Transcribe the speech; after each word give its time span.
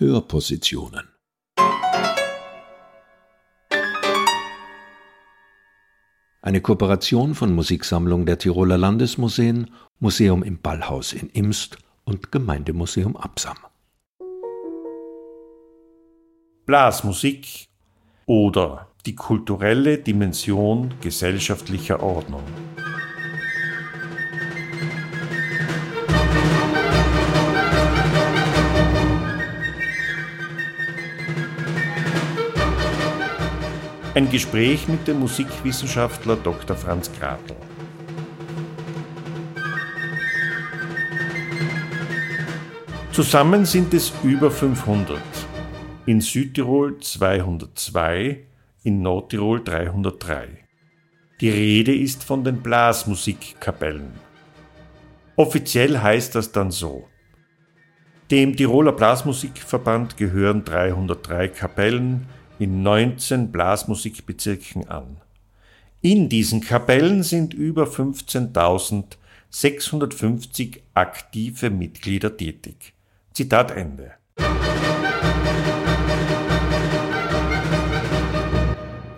Hörpositionen. 0.00 1.10
Eine 6.40 6.62
Kooperation 6.62 7.34
von 7.34 7.54
Musiksammlung 7.54 8.24
der 8.24 8.38
Tiroler 8.38 8.78
Landesmuseen, 8.78 9.70
Museum 9.98 10.42
im 10.42 10.58
Ballhaus 10.58 11.12
in 11.12 11.28
Imst 11.28 11.76
und 12.04 12.32
Gemeindemuseum 12.32 13.14
Absam. 13.14 13.58
Blasmusik 16.64 17.66
oder 18.24 18.88
die 19.04 19.14
kulturelle 19.14 19.98
Dimension 19.98 20.94
gesellschaftlicher 21.02 22.02
Ordnung. 22.02 22.44
Ein 34.12 34.28
Gespräch 34.28 34.88
mit 34.88 35.06
dem 35.06 35.20
Musikwissenschaftler 35.20 36.34
Dr. 36.34 36.76
Franz 36.76 37.12
Gratl. 37.12 37.54
Zusammen 43.12 43.64
sind 43.64 43.94
es 43.94 44.12
über 44.24 44.50
500. 44.50 45.20
In 46.06 46.20
Südtirol 46.20 46.98
202, 46.98 48.46
in 48.82 49.00
Nordtirol 49.00 49.62
303. 49.62 50.58
Die 51.40 51.50
Rede 51.50 51.94
ist 51.94 52.24
von 52.24 52.42
den 52.42 52.62
Blasmusikkapellen. 52.62 54.10
Offiziell 55.36 56.00
heißt 56.00 56.34
das 56.34 56.50
dann 56.50 56.72
so. 56.72 57.06
Dem 58.32 58.56
Tiroler 58.56 58.92
Blasmusikverband 58.92 60.16
gehören 60.16 60.64
303 60.64 61.46
Kapellen, 61.46 62.26
in 62.60 62.82
19 62.82 63.50
Blasmusikbezirken 63.50 64.88
an. 64.88 65.16
In 66.02 66.28
diesen 66.28 66.60
Kapellen 66.60 67.22
sind 67.22 67.54
über 67.54 67.84
15.650 67.84 70.80
aktive 70.92 71.70
Mitglieder 71.70 72.36
tätig. 72.36 72.92
Zitat 73.32 73.70
Ende. 73.70 74.12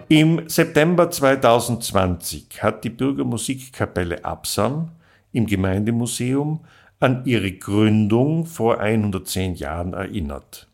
Im 0.09 0.49
September 0.49 1.11
2020 1.11 2.63
hat 2.63 2.85
die 2.85 2.91
Bürgermusikkapelle 2.91 4.25
Absam 4.25 4.93
im 5.33 5.47
Gemeindemuseum 5.47 6.61
an 7.01 7.25
ihre 7.25 7.51
Gründung 7.51 8.47
vor 8.47 8.79
110 8.79 9.57
Jahren 9.57 9.95
erinnert. 9.95 10.69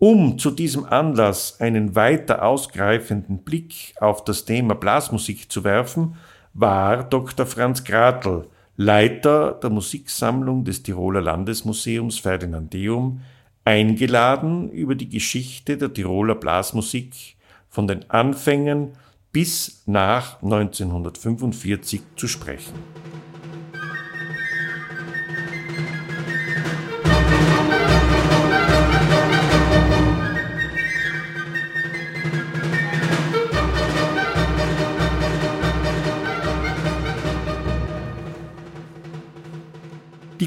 Um 0.00 0.38
zu 0.38 0.52
diesem 0.52 0.84
Anlass 0.84 1.60
einen 1.60 1.96
weiter 1.96 2.44
ausgreifenden 2.44 3.38
Blick 3.38 3.94
auf 3.98 4.22
das 4.22 4.44
Thema 4.44 4.76
Blasmusik 4.76 5.50
zu 5.50 5.64
werfen, 5.64 6.14
war 6.54 7.02
Dr. 7.02 7.46
Franz 7.46 7.82
Gratl, 7.82 8.46
Leiter 8.76 9.58
der 9.60 9.70
Musiksammlung 9.70 10.64
des 10.64 10.84
Tiroler 10.84 11.20
Landesmuseums 11.20 12.20
Ferdinandeum, 12.20 13.22
eingeladen, 13.64 14.70
über 14.70 14.94
die 14.94 15.08
Geschichte 15.08 15.76
der 15.76 15.92
Tiroler 15.92 16.36
Blasmusik 16.36 17.36
von 17.68 17.88
den 17.88 18.08
Anfängen 18.08 18.92
bis 19.32 19.82
nach 19.86 20.40
1945 20.40 22.02
zu 22.14 22.28
sprechen. 22.28 22.74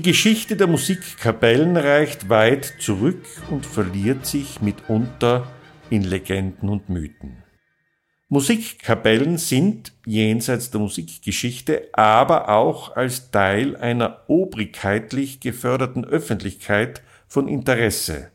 Die 0.02 0.10
Geschichte 0.10 0.56
der 0.56 0.66
Musikkapellen 0.66 1.78
reicht 1.78 2.28
weit 2.28 2.74
zurück 2.80 3.24
und 3.52 3.68
verliert 3.68 4.26
sich 4.26 4.60
mitunter 4.60 5.46
in 5.92 6.02
Legenden 6.02 6.70
und 6.70 6.90
Mythen. 6.90 7.44
Musikkapellen 8.28 9.38
sind 9.38 9.94
jenseits 10.04 10.72
der 10.72 10.82
Musikgeschichte 10.82 11.90
aber 11.94 12.50
auch 12.50 12.96
als 12.96 13.30
Teil 13.30 13.76
einer 13.76 14.24
obrigkeitlich 14.26 15.40
geförderten 15.40 16.04
Öffentlichkeit 16.04 17.04
von 17.28 17.48
Interesse. 17.48 18.32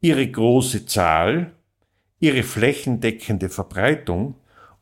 Ihre 0.00 0.26
große 0.26 0.86
Zahl, 0.86 1.52
ihre 2.18 2.44
flächendeckende 2.44 3.50
Verbreitung 3.50 4.36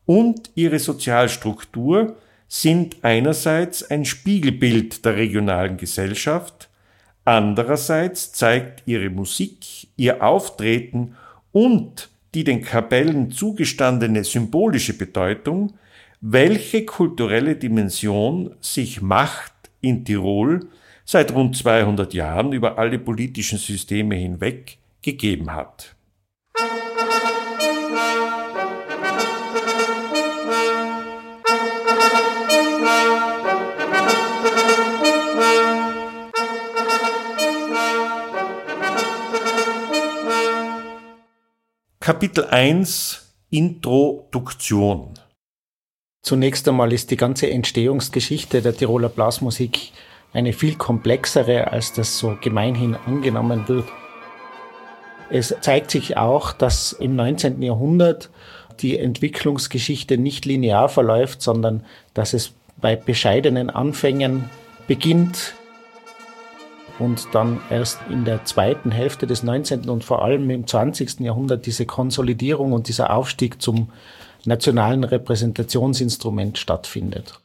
und 0.05 0.51
ihre 0.55 0.79
Sozialstruktur 0.79 2.15
sind 2.53 2.97
einerseits 3.01 3.81
ein 3.89 4.03
Spiegelbild 4.03 5.05
der 5.05 5.15
regionalen 5.15 5.77
Gesellschaft, 5.77 6.67
andererseits 7.23 8.33
zeigt 8.33 8.83
ihre 8.85 9.09
Musik, 9.09 9.87
ihr 9.95 10.21
Auftreten 10.21 11.15
und 11.53 12.09
die 12.33 12.43
den 12.43 12.61
Kapellen 12.61 13.31
zugestandene 13.31 14.25
symbolische 14.25 14.97
Bedeutung, 14.97 15.75
welche 16.19 16.83
kulturelle 16.83 17.55
Dimension 17.55 18.53
sich 18.59 19.01
Macht 19.01 19.53
in 19.79 20.03
Tirol 20.03 20.67
seit 21.05 21.33
rund 21.33 21.55
200 21.55 22.13
Jahren 22.13 22.51
über 22.51 22.77
alle 22.77 22.99
politischen 22.99 23.59
Systeme 23.59 24.15
hinweg 24.15 24.77
gegeben 25.01 25.53
hat. 25.53 25.95
Kapitel 42.11 42.43
1 42.43 43.35
Introduktion 43.51 45.13
Zunächst 46.21 46.67
einmal 46.67 46.91
ist 46.91 47.09
die 47.09 47.15
ganze 47.15 47.49
Entstehungsgeschichte 47.49 48.61
der 48.61 48.75
Tiroler 48.75 49.07
Blasmusik 49.07 49.93
eine 50.33 50.51
viel 50.51 50.75
komplexere, 50.75 51.71
als 51.71 51.93
das 51.93 52.19
so 52.19 52.37
gemeinhin 52.41 52.95
angenommen 52.95 53.69
wird. 53.69 53.87
Es 55.29 55.55
zeigt 55.61 55.89
sich 55.89 56.17
auch, 56.17 56.51
dass 56.51 56.91
im 56.91 57.15
19. 57.15 57.61
Jahrhundert 57.61 58.29
die 58.81 58.99
Entwicklungsgeschichte 58.99 60.17
nicht 60.17 60.43
linear 60.43 60.89
verläuft, 60.89 61.41
sondern 61.41 61.85
dass 62.13 62.33
es 62.33 62.51
bei 62.75 62.97
bescheidenen 62.97 63.69
Anfängen 63.69 64.49
beginnt, 64.85 65.53
und 67.01 67.27
dann 67.33 67.59
erst 67.71 67.99
in 68.09 68.25
der 68.25 68.45
zweiten 68.45 68.91
Hälfte 68.91 69.25
des 69.25 69.41
19. 69.41 69.89
und 69.89 70.03
vor 70.03 70.23
allem 70.23 70.49
im 70.51 70.67
20. 70.67 71.21
Jahrhundert 71.21 71.65
diese 71.65 71.87
Konsolidierung 71.87 72.73
und 72.73 72.87
dieser 72.87 73.11
Aufstieg 73.11 73.59
zum 73.61 73.91
nationalen 74.45 75.03
Repräsentationsinstrument 75.03 76.59
stattfindet. 76.59 77.39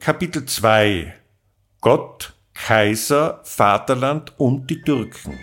Kapitel 0.00 0.44
2 0.44 1.14
Gott, 1.80 2.34
Kaiser, 2.52 3.40
Vaterland 3.44 4.38
und 4.38 4.68
die 4.68 4.82
Türken 4.82 5.38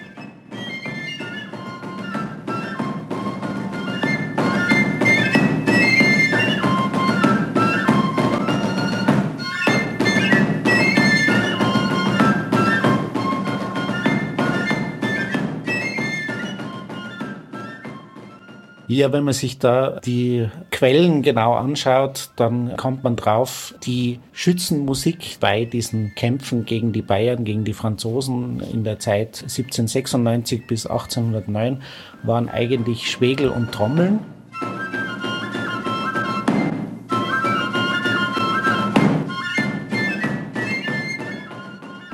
Ja, 18.97 19.13
wenn 19.13 19.25
man 19.25 19.35
sich 19.35 19.59
da 19.59 19.99
die 20.03 20.49
Quellen 20.71 21.21
genau 21.21 21.53
anschaut, 21.53 22.31
dann 22.35 22.75
kommt 22.77 23.03
man 23.03 23.15
drauf, 23.15 23.75
die 23.83 24.19
Schützenmusik 24.31 25.37
bei 25.39 25.65
diesen 25.65 26.15
Kämpfen 26.15 26.65
gegen 26.65 26.93
die 26.93 27.03
Bayern, 27.03 27.43
gegen 27.43 27.63
die 27.63 27.73
Franzosen 27.73 28.59
in 28.73 28.83
der 28.83 28.97
Zeit 28.97 29.43
1796 29.43 30.65
bis 30.65 30.87
1809 30.87 31.83
waren 32.23 32.49
eigentlich 32.49 33.11
Schwegel 33.11 33.49
und 33.49 33.71
Trommeln. 33.71 34.21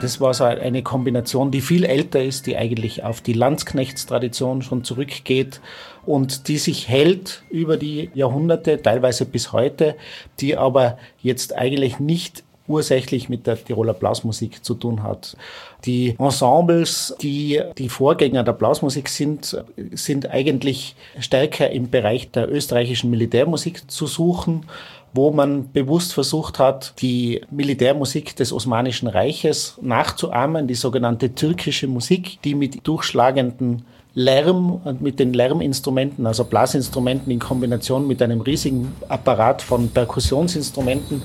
Das 0.03 0.19
war 0.19 0.33
so 0.33 0.43
eine 0.43 0.83
Kombination, 0.83 1.49
die 1.49 1.61
viel 1.61 1.85
älter 1.85 2.21
ist, 2.21 2.45
die 2.45 2.57
eigentlich 2.57 3.05
auf 3.05 3.21
die 3.21 3.31
Landsknechtstradition 3.31 4.61
schon 4.61 4.83
zurückgeht 4.83 5.61
und 6.05 6.49
die 6.49 6.57
sich 6.57 6.89
hält 6.89 7.43
über 7.49 7.77
die 7.77 8.09
Jahrhunderte, 8.13 8.81
teilweise 8.81 9.23
bis 9.23 9.53
heute, 9.53 9.95
die 10.41 10.57
aber 10.57 10.97
jetzt 11.21 11.55
eigentlich 11.55 11.99
nicht 11.99 12.43
ursächlich 12.67 13.29
mit 13.29 13.47
der 13.47 13.63
Tiroler 13.63 13.93
Blasmusik 13.93 14.65
zu 14.65 14.73
tun 14.73 15.03
hat. 15.03 15.37
Die 15.85 16.15
Ensembles, 16.19 17.15
die 17.21 17.61
die 17.77 17.87
Vorgänger 17.87 18.43
der 18.43 18.53
Blasmusik 18.53 19.07
sind, 19.07 19.63
sind 19.91 20.29
eigentlich 20.29 20.97
stärker 21.19 21.69
im 21.69 21.89
Bereich 21.89 22.29
der 22.31 22.51
österreichischen 22.51 23.09
Militärmusik 23.09 23.89
zu 23.89 24.05
suchen 24.07 24.65
wo 25.13 25.31
man 25.31 25.71
bewusst 25.71 26.13
versucht 26.13 26.59
hat, 26.59 26.93
die 26.99 27.41
Militärmusik 27.51 28.35
des 28.35 28.51
Osmanischen 28.51 29.07
Reiches 29.07 29.77
nachzuahmen, 29.81 30.67
die 30.67 30.75
sogenannte 30.75 31.35
türkische 31.35 31.87
Musik, 31.87 32.39
die 32.43 32.55
mit 32.55 32.85
durchschlagenden 32.87 33.85
Lärm 34.15 34.81
und 34.83 35.01
mit 35.01 35.19
den 35.19 35.33
Lärminstrumenten, 35.33 36.27
also 36.27 36.43
Blasinstrumenten 36.43 37.31
in 37.31 37.39
Kombination 37.39 38.07
mit 38.07 38.21
einem 38.21 38.41
riesigen 38.41 38.93
Apparat 39.07 39.61
von 39.61 39.89
Perkussionsinstrumenten 39.89 41.23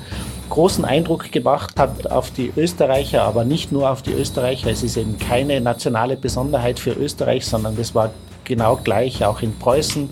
großen 0.48 0.86
Eindruck 0.86 1.30
gemacht 1.30 1.78
hat 1.78 2.10
auf 2.10 2.30
die 2.30 2.50
Österreicher, 2.56 3.22
aber 3.22 3.44
nicht 3.44 3.72
nur 3.72 3.90
auf 3.90 4.00
die 4.00 4.12
Österreicher. 4.12 4.70
Es 4.70 4.82
ist 4.82 4.96
eben 4.96 5.18
keine 5.18 5.60
nationale 5.60 6.16
Besonderheit 6.16 6.78
für 6.78 6.92
Österreich, 6.92 7.44
sondern 7.44 7.76
das 7.76 7.94
war 7.94 8.10
genau 8.44 8.76
gleich 8.82 9.24
auch 9.24 9.42
in 9.42 9.58
Preußen, 9.58 10.08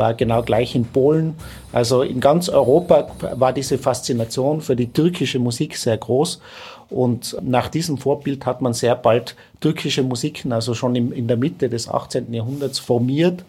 war 0.00 0.14
genau 0.14 0.42
gleich 0.42 0.74
in 0.74 0.86
Polen. 0.86 1.34
Also 1.72 2.02
in 2.02 2.18
ganz 2.18 2.48
Europa 2.48 3.08
war 3.34 3.52
diese 3.52 3.78
Faszination 3.78 4.62
für 4.62 4.74
die 4.74 4.88
türkische 4.88 5.38
Musik 5.38 5.76
sehr 5.76 5.96
groß. 5.96 6.40
Und 6.88 7.36
nach 7.42 7.68
diesem 7.68 7.98
Vorbild 7.98 8.46
hat 8.46 8.62
man 8.62 8.72
sehr 8.72 8.96
bald 8.96 9.36
türkische 9.60 10.02
Musiken, 10.02 10.52
also 10.52 10.74
schon 10.74 10.96
in 10.96 11.28
der 11.28 11.36
Mitte 11.36 11.68
des 11.68 11.88
18. 11.88 12.34
Jahrhunderts, 12.34 12.80
formiert, 12.80 13.44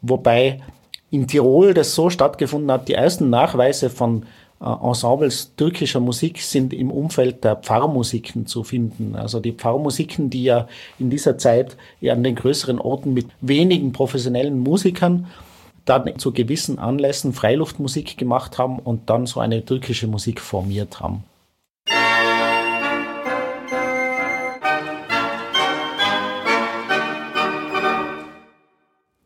wobei 0.00 0.62
in 1.10 1.26
Tirol 1.26 1.74
das 1.74 1.94
so 1.94 2.08
stattgefunden 2.08 2.70
hat, 2.70 2.88
die 2.88 2.94
ersten 2.94 3.28
Nachweise 3.28 3.90
von 3.90 4.24
äh, 4.60 4.64
Ensembles 4.64 5.54
türkischer 5.56 6.00
Musik 6.00 6.40
sind 6.40 6.72
im 6.72 6.90
Umfeld 6.90 7.44
der 7.44 7.56
Pfarrmusiken 7.56 8.46
zu 8.46 8.64
finden. 8.64 9.14
Also 9.16 9.40
die 9.40 9.52
Pfarrmusiken, 9.52 10.30
die 10.30 10.44
ja 10.44 10.66
in 10.98 11.10
dieser 11.10 11.38
Zeit 11.38 11.76
an 12.02 12.24
den 12.24 12.34
größeren 12.34 12.78
Orten 12.80 13.14
mit 13.14 13.26
wenigen 13.40 13.92
professionellen 13.92 14.58
Musikern 14.58 15.26
dann 15.88 16.18
zu 16.18 16.32
gewissen 16.32 16.78
Anlässen 16.78 17.32
Freiluftmusik 17.32 18.18
gemacht 18.18 18.58
haben 18.58 18.78
und 18.78 19.10
dann 19.10 19.26
so 19.26 19.40
eine 19.40 19.64
türkische 19.64 20.06
Musik 20.06 20.40
formiert 20.40 21.00
haben. 21.00 21.24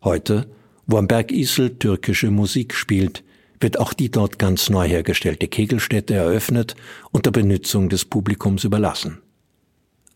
Heute, 0.05 0.49
wo 0.87 0.99
am 0.99 1.07
Berg 1.09 1.31
Isel 1.33 1.79
türkische 1.79 2.31
Musik 2.31 2.75
spielt, 2.75 3.23
wird 3.61 3.79
auch 3.79 3.93
die 3.93 4.11
dort 4.11 4.39
ganz 4.39 4.69
neu 4.69 4.89
hergestellte 4.89 5.47
Kegelstätte 5.47 6.15
eröffnet 6.15 6.75
und 7.13 7.27
der 7.27 7.31
Benutzung 7.31 7.89
des 7.89 8.05
Publikums 8.05 8.65
überlassen. 8.65 9.23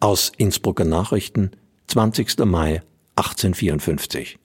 Aus 0.01 0.33
Innsbrucker 0.37 0.85
Nachrichten, 0.85 1.53
20. 1.87 2.39
Mai 2.41 2.83
1854. 3.15 4.39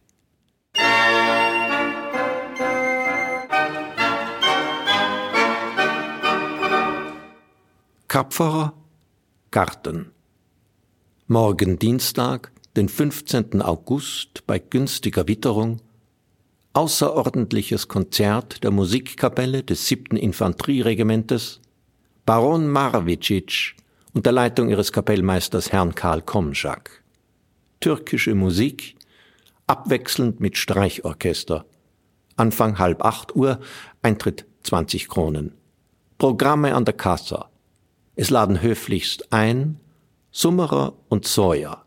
Kapferer 8.12 8.74
Garten. 9.52 10.12
Morgen 11.28 11.80
Dienstag, 11.80 12.52
den 12.75 12.90
15. 12.90 13.62
August 13.62 14.46
bei 14.46 14.60
günstiger 14.60 15.30
Witterung, 15.30 15.78
außerordentliches 16.74 17.88
Konzert 17.88 18.66
der 18.66 18.72
Musikkapelle 18.72 19.63
des 19.63 19.88
7. 19.88 20.18
Infanterieregimentes, 20.18 21.62
Baron 22.25 22.68
Marvicic 22.68 23.78
unter 24.12 24.34
Leitung 24.34 24.68
ihres 24.68 24.92
Kapellmeisters 24.92 25.72
Herrn 25.72 25.96
Karl 25.96 26.22
Komschak. 26.22 27.06
Türkische 27.80 28.36
Musik, 28.36 28.98
abwechselnd 29.68 30.42
mit 30.42 30.57
Streichorchester. 30.57 31.66
Anfang 32.36 32.78
halb 32.78 33.06
acht 33.06 33.34
Uhr, 33.38 33.62
Eintritt 34.02 34.46
20 34.64 35.07
Kronen. 35.07 35.54
Programme 36.18 36.75
an 36.75 36.84
der 36.84 36.96
Kassa. 36.96 37.50
Es 38.21 38.29
laden 38.29 38.62
höflichst 38.62 39.33
ein 39.33 39.79
Summerer 40.31 40.94
und 41.09 41.25
Sawyer. 41.25 41.83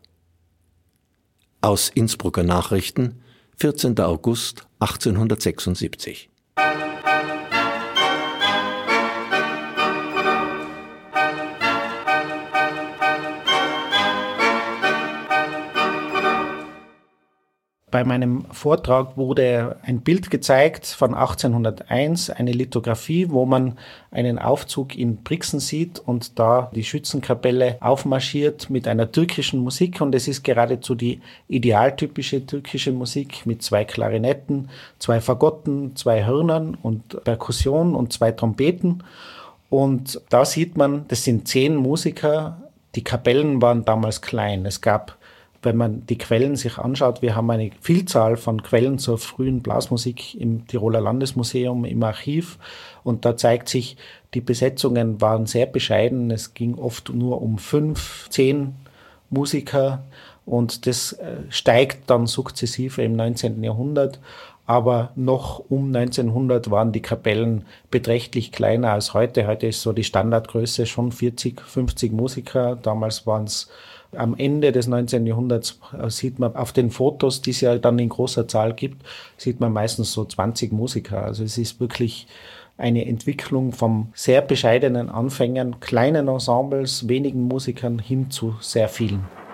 Aus 1.61 1.87
Innsbrucker 1.87 2.43
Nachrichten, 2.43 3.21
14. 3.55 3.97
August 4.01 4.67
1876. 4.79 6.29
Bei 17.95 18.03
meinem 18.03 18.43
Vortrag 18.51 19.15
wurde 19.15 19.77
ein 19.83 20.01
Bild 20.01 20.29
gezeigt 20.29 20.85
von 20.85 21.13
1801, 21.13 22.29
eine 22.29 22.51
Lithografie, 22.51 23.29
wo 23.29 23.45
man 23.45 23.77
einen 24.11 24.37
Aufzug 24.37 24.97
in 24.97 25.23
Brixen 25.23 25.61
sieht 25.61 25.99
und 25.99 26.37
da 26.37 26.69
die 26.75 26.83
Schützenkapelle 26.83 27.77
aufmarschiert 27.79 28.69
mit 28.69 28.89
einer 28.89 29.13
türkischen 29.13 29.61
Musik 29.61 30.01
und 30.01 30.13
es 30.13 30.27
ist 30.27 30.43
geradezu 30.43 30.93
die 30.93 31.21
idealtypische 31.47 32.45
türkische 32.45 32.91
Musik 32.91 33.45
mit 33.45 33.63
zwei 33.63 33.85
Klarinetten, 33.85 34.67
zwei 34.99 35.21
Fagotten, 35.21 35.95
zwei 35.95 36.25
Hörnern 36.25 36.77
und 36.83 37.23
Perkussion 37.23 37.95
und 37.95 38.11
zwei 38.11 38.33
Trompeten. 38.33 39.05
Und 39.69 40.19
da 40.27 40.43
sieht 40.43 40.75
man, 40.75 41.05
das 41.07 41.23
sind 41.23 41.47
zehn 41.47 41.77
Musiker. 41.77 42.57
Die 42.95 43.05
Kapellen 43.05 43.61
waren 43.61 43.85
damals 43.85 44.21
klein. 44.21 44.65
Es 44.65 44.81
gab 44.81 45.17
wenn 45.65 45.75
man 45.75 46.05
die 46.05 46.17
Quellen 46.17 46.55
sich 46.55 46.77
anschaut, 46.77 47.21
wir 47.21 47.35
haben 47.35 47.49
eine 47.49 47.71
Vielzahl 47.81 48.37
von 48.37 48.63
Quellen 48.63 48.99
zur 48.99 49.17
frühen 49.17 49.61
Blasmusik 49.61 50.39
im 50.39 50.67
Tiroler 50.67 51.01
Landesmuseum 51.01 51.85
im 51.85 52.03
Archiv 52.03 52.57
und 53.03 53.25
da 53.25 53.35
zeigt 53.35 53.67
sich, 53.67 53.97
die 54.33 54.41
Besetzungen 54.41 55.21
waren 55.21 55.45
sehr 55.45 55.65
bescheiden. 55.65 56.29
Es 56.31 56.53
ging 56.53 56.75
oft 56.75 57.09
nur 57.09 57.41
um 57.41 57.57
fünf, 57.57 58.27
zehn 58.29 58.75
Musiker 59.29 60.03
und 60.45 60.85
das 60.85 61.13
äh, 61.13 61.37
steigt 61.49 62.09
dann 62.09 62.27
sukzessive 62.27 63.01
im 63.03 63.15
19. 63.15 63.63
Jahrhundert. 63.63 64.19
Aber 64.67 65.11
noch 65.15 65.63
um 65.69 65.95
1900 65.95 66.71
waren 66.71 66.91
die 66.91 67.01
Kapellen 67.01 67.65
beträchtlich 67.91 68.51
kleiner 68.51 68.91
als 68.93 69.13
heute. 69.13 69.45
Heute 69.45 69.67
ist 69.67 69.81
so 69.81 69.93
die 69.93 70.03
Standardgröße 70.03 70.87
schon 70.87 71.11
40, 71.11 71.61
50 71.61 72.11
Musiker. 72.11 72.75
Damals 72.75 73.27
waren 73.27 73.43
es 73.43 73.69
am 74.17 74.35
Ende 74.37 74.71
des 74.71 74.87
19. 74.87 75.25
Jahrhunderts 75.25 75.79
äh, 75.97 76.09
sieht 76.09 76.39
man 76.39 76.55
auf 76.55 76.71
den 76.71 76.91
Fotos, 76.91 77.41
die 77.41 77.51
es 77.51 77.61
ja 77.61 77.77
dann 77.77 77.99
in 77.99 78.09
großer 78.09 78.47
Zahl 78.47 78.73
gibt, 78.73 79.05
sieht 79.37 79.59
man 79.59 79.73
meistens 79.73 80.11
so 80.11 80.25
20 80.25 80.71
Musiker. 80.71 81.23
Also 81.23 81.43
es 81.43 81.57
ist 81.57 81.79
wirklich 81.79 82.27
eine 82.77 83.05
Entwicklung 83.05 83.71
vom 83.71 84.09
sehr 84.13 84.41
bescheidenen 84.41 85.09
Anfängern, 85.09 85.79
kleinen 85.79 86.27
Ensembles, 86.27 87.07
wenigen 87.07 87.43
Musikern 87.43 87.99
hin 87.99 88.29
zu 88.31 88.55
sehr 88.59 88.89
vielen. 88.89 89.44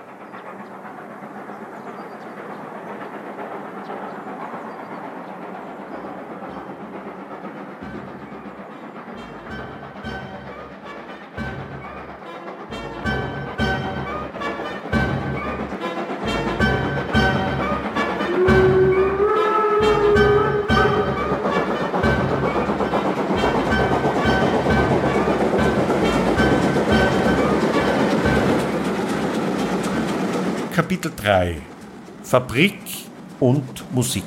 Fabrik 32.31 32.79
und 33.41 33.83
Musik 33.93 34.23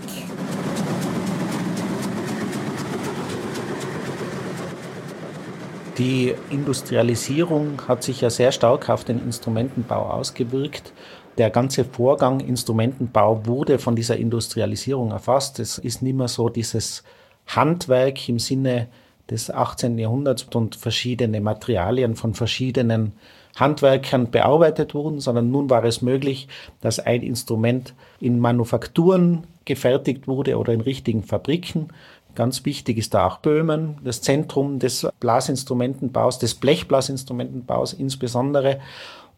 Die 5.96 6.34
Industrialisierung 6.50 7.80
hat 7.88 8.02
sich 8.02 8.20
ja 8.20 8.28
sehr 8.28 8.52
stark 8.52 8.90
auf 8.90 9.04
den 9.04 9.24
Instrumentenbau 9.24 10.10
ausgewirkt. 10.10 10.92
Der 11.38 11.48
ganze 11.48 11.86
Vorgang 11.86 12.40
Instrumentenbau 12.40 13.46
wurde 13.46 13.78
von 13.78 13.96
dieser 13.96 14.18
Industrialisierung 14.18 15.12
erfasst. 15.12 15.58
Es 15.58 15.78
ist 15.78 16.02
nicht 16.02 16.18
mehr 16.18 16.28
so 16.28 16.50
dieses 16.50 17.04
Handwerk 17.46 18.28
im 18.28 18.38
Sinne 18.38 18.88
des 19.30 19.50
18. 19.50 19.96
Jahrhunderts 19.96 20.42
und 20.54 20.76
verschiedene 20.76 21.40
Materialien 21.40 22.16
von 22.16 22.34
verschiedenen 22.34 23.14
Handwerkern 23.56 24.30
bearbeitet 24.30 24.94
wurden, 24.94 25.20
sondern 25.20 25.50
nun 25.50 25.70
war 25.70 25.84
es 25.84 26.02
möglich, 26.02 26.48
dass 26.80 26.98
ein 26.98 27.22
Instrument 27.22 27.94
in 28.20 28.38
Manufakturen 28.38 29.46
gefertigt 29.64 30.26
wurde 30.26 30.58
oder 30.58 30.72
in 30.72 30.80
richtigen 30.80 31.22
Fabriken. 31.22 31.88
Ganz 32.34 32.64
wichtig 32.64 32.98
ist 32.98 33.14
da 33.14 33.26
auch 33.26 33.38
Böhmen, 33.38 33.98
das 34.02 34.20
Zentrum 34.20 34.80
des 34.80 35.06
Blasinstrumentenbaus, 35.20 36.38
des 36.38 36.56
Blechblasinstrumentenbaus 36.56 37.92
insbesondere. 37.92 38.80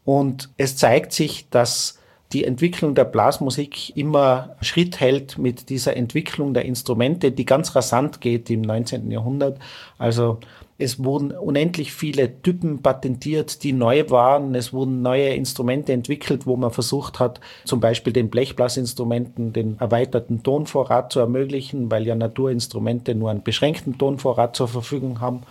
Und 0.05 0.49
es 0.57 0.77
zeigt 0.77 1.13
sich, 1.13 1.51
dass 1.51 1.99
die 2.33 2.45
Entwicklung 2.45 2.95
der 2.95 3.05
Blasmusik 3.05 3.97
immer 3.97 4.57
Schritt 4.61 4.99
hält 4.99 5.39
mit 5.39 5.69
dieser 5.69 5.97
Entwicklung 5.97 6.55
der 6.55 6.65
Instrumente, 6.65 7.31
die 7.31 7.45
ganz 7.45 7.77
rasant 7.77 8.21
geht 8.21 8.51
im 8.51 8.63
19. 8.63 9.11
Jahrhundert. 9.11 9.59
Also 9.99 10.39
es 10.79 11.03
wurden 11.03 11.31
unendlich 11.31 11.93
viele 11.93 12.43
Typen 12.43 12.83
patentiert, 12.83 13.63
die 13.63 13.73
neu 13.73 14.11
waren. 14.11 14.55
Es 14.55 14.75
wurden 14.75 15.01
neue 15.01 15.31
Instrumente 15.31 15.93
entwickelt, 15.93 16.47
wo 16.47 16.57
man 16.57 16.71
versucht 16.71 17.19
hat, 17.19 17.41
zum 17.65 17.81
Beispiel 17.81 18.13
den 18.13 18.29
Blechblasinstrumenten 18.29 19.55
den 19.55 19.79
erweiterten 19.79 20.43
Tonvorrat 20.43 21.13
zu 21.13 21.21
ermöglichen, 21.21 21.91
weil 21.91 22.07
ja 22.07 22.15
Naturinstrumente 22.15 23.15
nur 23.15 23.31
einen 23.31 23.43
beschränkten 23.43 23.97
Tonvorrat 23.97 24.55
zur 24.55 24.69
Verfügung 24.69 25.21
haben. 25.21 25.45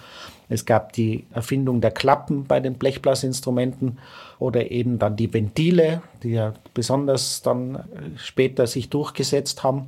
Es 0.47 0.65
gab 0.65 0.93
die 0.93 1.25
Erfindung 1.33 1.81
der 1.81 1.89
Klappen 1.89 2.43
bei 2.43 2.59
den 2.59 2.75
Blechblasinstrumenten 2.75 3.97
oder 4.37 4.69
eben 4.69 4.99
dann 4.99 5.15
die 5.15 5.33
Ventile, 5.33 6.03
die 6.21 6.33
ja 6.33 6.53
besonders 6.75 7.41
dann 7.41 7.85
später 8.15 8.67
sich 8.67 8.91
durchgesetzt 8.91 9.63
haben. 9.63 9.87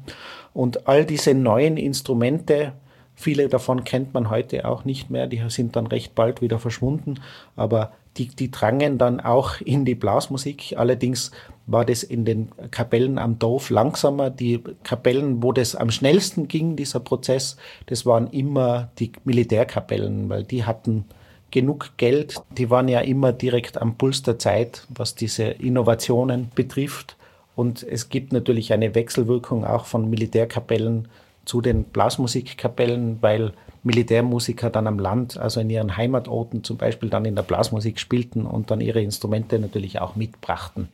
Und 0.56 0.88
all 0.88 1.06
diese 1.06 1.36
neuen 1.36 1.78
Instrumente 1.78 2.74
Viele 3.20 3.50
davon 3.50 3.84
kennt 3.84 4.14
man 4.14 4.30
heute 4.30 4.66
auch 4.66 4.86
nicht 4.86 5.10
mehr, 5.10 5.26
die 5.26 5.42
sind 5.48 5.76
dann 5.76 5.88
recht 5.88 6.14
bald 6.14 6.40
wieder 6.44 6.60
verschwunden, 6.60 7.16
aber 7.56 7.92
die, 8.18 8.28
die 8.28 8.52
drangen 8.52 9.00
dann 9.00 9.20
auch 9.20 9.60
in 9.60 9.86
die 9.86 9.96
Blasmusik. 9.96 10.76
Allerdings 10.78 11.32
war 11.66 11.84
das 11.84 12.04
in 12.04 12.26
den 12.26 12.50
Kapellen 12.70 13.18
am 13.18 13.40
Dorf 13.40 13.72
langsamer. 13.72 14.30
Die 14.30 14.64
Kapellen, 14.84 15.42
wo 15.42 15.52
das 15.52 15.76
am 15.76 15.90
schnellsten 15.90 16.48
ging, 16.48 16.76
dieser 16.76 17.00
Prozess, 17.00 17.58
das 17.88 18.06
waren 18.06 18.28
immer 18.28 18.90
die 19.00 19.12
Militärkapellen, 19.24 20.30
weil 20.30 20.44
die 20.44 20.64
hatten 20.64 21.06
genug 21.50 21.98
Geld. 21.98 22.40
Die 22.56 22.70
waren 22.70 22.88
ja 22.88 23.00
immer 23.00 23.34
direkt 23.34 23.82
am 23.82 23.96
Puls 23.96 24.22
der 24.22 24.38
Zeit, 24.38 24.86
was 24.90 25.16
diese 25.16 25.44
Innovationen 25.44 26.52
betrifft. 26.54 27.18
Und 27.56 27.82
es 27.82 28.10
gibt 28.10 28.32
natürlich 28.32 28.74
eine 28.74 28.94
Wechselwirkung 28.94 29.66
auch 29.66 29.86
von 29.86 30.08
Militärkapellen 30.08 31.08
zu 31.48 31.62
den 31.62 31.86
Blasmusikkapellen, 31.86 33.22
weil 33.22 33.54
Militärmusiker 33.84 34.70
dann 34.70 34.86
am 34.86 35.00
Land, 35.00 35.38
also 35.38 35.62
in 35.62 35.70
ihren 35.70 35.96
Heimatorten 35.96 36.64
zum 36.64 36.78
Beispiel 36.78 37.10
dann 37.10 37.26
in 37.26 37.36
der 37.36 37.44
Blasmusik 37.44 38.00
spielten 38.00 38.46
und 38.46 38.70
dann 38.70 38.82
ihre 38.82 39.02
Instrumente 39.02 39.58
natürlich 39.58 40.00
auch 40.02 40.16
mitbrachten. 40.16 40.90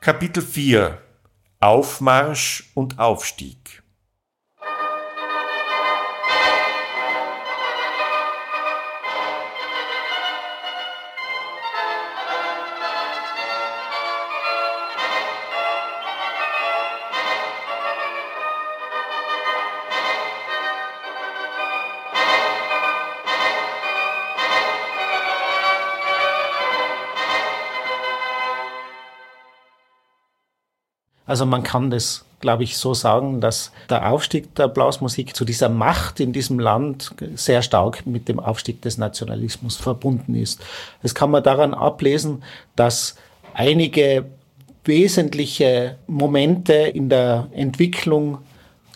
Kapitel 0.00 0.42
4 0.42 0.98
Aufmarsch 1.60 2.70
und 2.74 2.98
Aufstieg 2.98 3.82
Also 31.30 31.46
man 31.46 31.62
kann 31.62 31.92
das, 31.92 32.24
glaube 32.40 32.64
ich, 32.64 32.76
so 32.76 32.92
sagen, 32.92 33.40
dass 33.40 33.70
der 33.88 34.10
Aufstieg 34.10 34.52
der 34.56 34.66
Blasmusik 34.66 35.36
zu 35.36 35.44
dieser 35.44 35.68
Macht 35.68 36.18
in 36.18 36.32
diesem 36.32 36.58
Land 36.58 37.14
sehr 37.36 37.62
stark 37.62 38.04
mit 38.04 38.28
dem 38.28 38.40
Aufstieg 38.40 38.82
des 38.82 38.98
Nationalismus 38.98 39.76
verbunden 39.76 40.34
ist. 40.34 40.60
Das 41.04 41.14
kann 41.14 41.30
man 41.30 41.44
daran 41.44 41.72
ablesen, 41.72 42.42
dass 42.74 43.14
einige 43.54 44.24
wesentliche 44.84 45.98
Momente 46.08 46.74
in 46.74 47.08
der 47.08 47.46
Entwicklung 47.52 48.38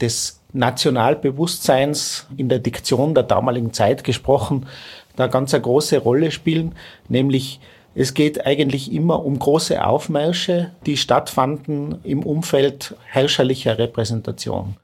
des 0.01 0.41
Nationalbewusstseins 0.53 2.27
in 2.37 2.49
der 2.49 2.59
Diktion 2.59 3.15
der 3.15 3.23
damaligen 3.23 3.73
Zeit 3.73 4.03
gesprochen, 4.03 4.67
da 5.15 5.29
ganz 5.29 5.55
eine 5.55 5.63
große 5.63 5.99
Rolle 5.99 6.33
spielen, 6.33 6.75
nämlich 7.09 7.61
es 7.95 8.15
geht 8.15 8.45
eigentlich 8.45 8.93
immer 8.93 9.25
um 9.25 9.39
große 9.39 9.85
Aufmärsche, 9.85 10.73
die 10.85 10.97
stattfanden 10.97 12.01
im 12.03 12.25
Umfeld 12.25 12.97
herrscherlicher 13.05 13.79
Repräsentation. 13.79 14.77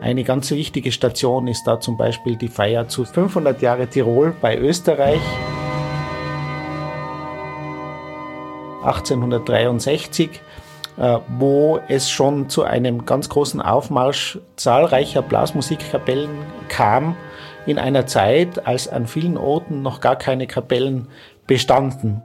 Eine 0.00 0.24
ganz 0.24 0.50
wichtige 0.50 0.92
Station 0.92 1.46
ist 1.46 1.64
da 1.64 1.80
zum 1.80 1.96
Beispiel 1.96 2.36
die 2.36 2.48
Feier 2.48 2.88
zu 2.88 3.04
500 3.04 3.62
Jahre 3.62 3.86
Tirol 3.86 4.34
bei 4.40 4.58
Österreich. 4.58 5.20
1863 8.82 10.28
äh, 10.28 10.38
wo 10.96 11.80
es 11.88 12.10
schon 12.10 12.48
zu 12.48 12.64
einem 12.64 13.06
ganz 13.06 13.28
großen 13.28 13.60
Aufmarsch 13.60 14.38
zahlreicher 14.56 15.22
Blasmusikkapellen 15.22 16.30
kam, 16.68 17.16
in 17.66 17.78
einer 17.78 18.06
Zeit, 18.06 18.66
als 18.66 18.88
an 18.88 19.06
vielen 19.06 19.36
Orten 19.36 19.82
noch 19.82 20.00
gar 20.00 20.16
keine 20.16 20.46
Kapellen 20.46 21.08
bestanden. 21.46 22.22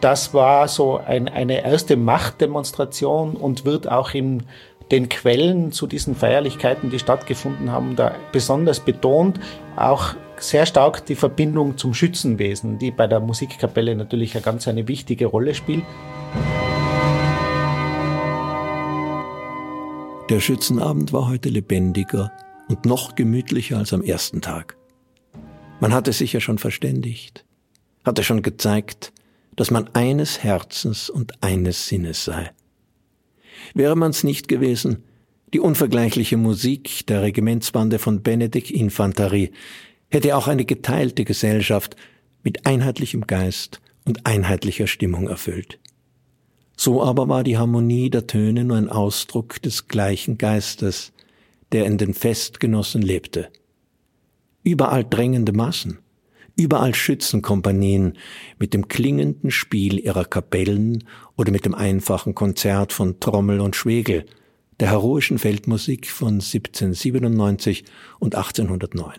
Das 0.00 0.34
war 0.34 0.68
so 0.68 0.98
ein, 0.98 1.28
eine 1.28 1.64
erste 1.64 1.96
Machtdemonstration 1.96 3.36
und 3.36 3.64
wird 3.64 3.90
auch 3.90 4.12
in 4.12 4.44
den 4.90 5.08
Quellen 5.08 5.72
zu 5.72 5.86
diesen 5.86 6.14
Feierlichkeiten, 6.14 6.90
die 6.90 6.98
stattgefunden 6.98 7.72
haben, 7.72 7.96
da 7.96 8.14
besonders 8.32 8.80
betont. 8.80 9.40
Auch 9.76 10.14
sehr 10.36 10.66
stark 10.66 11.06
die 11.06 11.14
Verbindung 11.14 11.78
zum 11.78 11.94
Schützenwesen, 11.94 12.78
die 12.78 12.90
bei 12.90 13.06
der 13.06 13.20
Musikkapelle 13.20 13.94
natürlich 13.96 14.34
eine 14.34 14.42
ganz 14.42 14.68
eine 14.68 14.86
wichtige 14.88 15.26
Rolle 15.26 15.54
spielt. 15.54 15.84
Der 20.30 20.40
Schützenabend 20.40 21.12
war 21.12 21.28
heute 21.28 21.50
lebendiger 21.50 22.32
und 22.68 22.86
noch 22.86 23.14
gemütlicher 23.14 23.76
als 23.76 23.92
am 23.92 24.00
ersten 24.00 24.40
Tag. 24.40 24.74
Man 25.80 25.92
hatte 25.92 26.14
sich 26.14 26.32
ja 26.32 26.40
schon 26.40 26.56
verständigt, 26.56 27.44
hatte 28.06 28.24
schon 28.24 28.40
gezeigt, 28.40 29.12
dass 29.54 29.70
man 29.70 29.88
eines 29.88 30.42
Herzens 30.42 31.10
und 31.10 31.42
eines 31.42 31.88
Sinnes 31.88 32.24
sei. 32.24 32.52
Wäre 33.74 33.96
man's 33.96 34.24
nicht 34.24 34.48
gewesen, 34.48 35.04
die 35.52 35.60
unvergleichliche 35.60 36.38
Musik 36.38 37.04
der 37.06 37.20
Regimentsbande 37.20 37.98
von 37.98 38.22
Benedikt 38.22 38.70
Infanterie 38.70 39.52
hätte 40.08 40.36
auch 40.38 40.48
eine 40.48 40.64
geteilte 40.64 41.26
Gesellschaft 41.26 41.96
mit 42.42 42.64
einheitlichem 42.64 43.26
Geist 43.26 43.82
und 44.06 44.24
einheitlicher 44.24 44.86
Stimmung 44.86 45.28
erfüllt. 45.28 45.78
So 46.76 47.02
aber 47.02 47.28
war 47.28 47.44
die 47.44 47.56
Harmonie 47.56 48.10
der 48.10 48.26
Töne 48.26 48.64
nur 48.64 48.76
ein 48.76 48.88
Ausdruck 48.88 49.62
des 49.62 49.88
gleichen 49.88 50.38
Geistes, 50.38 51.12
der 51.72 51.86
in 51.86 51.98
den 51.98 52.14
Festgenossen 52.14 53.02
lebte. 53.02 53.48
Überall 54.62 55.04
drängende 55.04 55.52
Massen, 55.52 55.98
überall 56.56 56.94
Schützenkompanien 56.94 58.16
mit 58.58 58.74
dem 58.74 58.88
klingenden 58.88 59.50
Spiel 59.50 59.98
ihrer 59.98 60.24
Kapellen 60.24 61.04
oder 61.36 61.52
mit 61.52 61.64
dem 61.64 61.74
einfachen 61.74 62.34
Konzert 62.34 62.92
von 62.92 63.20
Trommel 63.20 63.60
und 63.60 63.76
Schwegel, 63.76 64.24
der 64.80 64.90
heroischen 64.90 65.38
Feldmusik 65.38 66.10
von 66.10 66.34
1797 66.34 67.84
und 68.18 68.34
1809. 68.34 69.14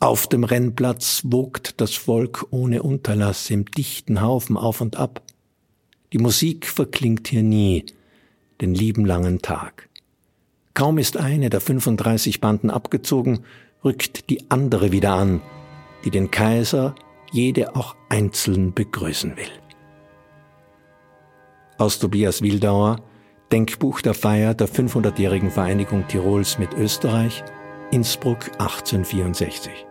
Auf 0.00 0.28
dem 0.28 0.44
Rennplatz 0.44 1.22
wogt 1.24 1.80
das 1.80 1.94
Volk 1.94 2.46
ohne 2.50 2.82
Unterlass 2.82 3.50
im 3.50 3.64
dichten 3.64 4.20
Haufen 4.20 4.56
auf 4.56 4.80
und 4.80 4.96
ab. 4.96 5.22
Die 6.12 6.18
Musik 6.18 6.66
verklingt 6.66 7.28
hier 7.28 7.42
nie, 7.42 7.84
den 8.60 8.74
lieben 8.74 9.04
langen 9.04 9.42
Tag. 9.42 9.88
Kaum 10.72 10.98
ist 10.98 11.16
eine 11.16 11.50
der 11.50 11.60
35 11.60 12.40
Banden 12.40 12.70
abgezogen, 12.70 13.40
rückt 13.84 14.30
die 14.30 14.50
andere 14.50 14.92
wieder 14.92 15.12
an, 15.12 15.42
die 16.04 16.10
den 16.10 16.30
Kaiser 16.30 16.94
jede 17.30 17.76
auch 17.76 17.94
einzeln 18.08 18.72
begrüßen 18.72 19.36
will. 19.36 19.50
Aus 21.76 21.98
Tobias 21.98 22.42
Wildauer, 22.42 23.02
Denkbuch 23.52 24.00
der 24.00 24.14
Feier 24.14 24.54
der 24.54 24.68
500-jährigen 24.68 25.50
Vereinigung 25.50 26.06
Tirols 26.08 26.58
mit 26.58 26.72
Österreich, 26.74 27.44
Innsbruck 27.90 28.50
1864. 28.58 29.87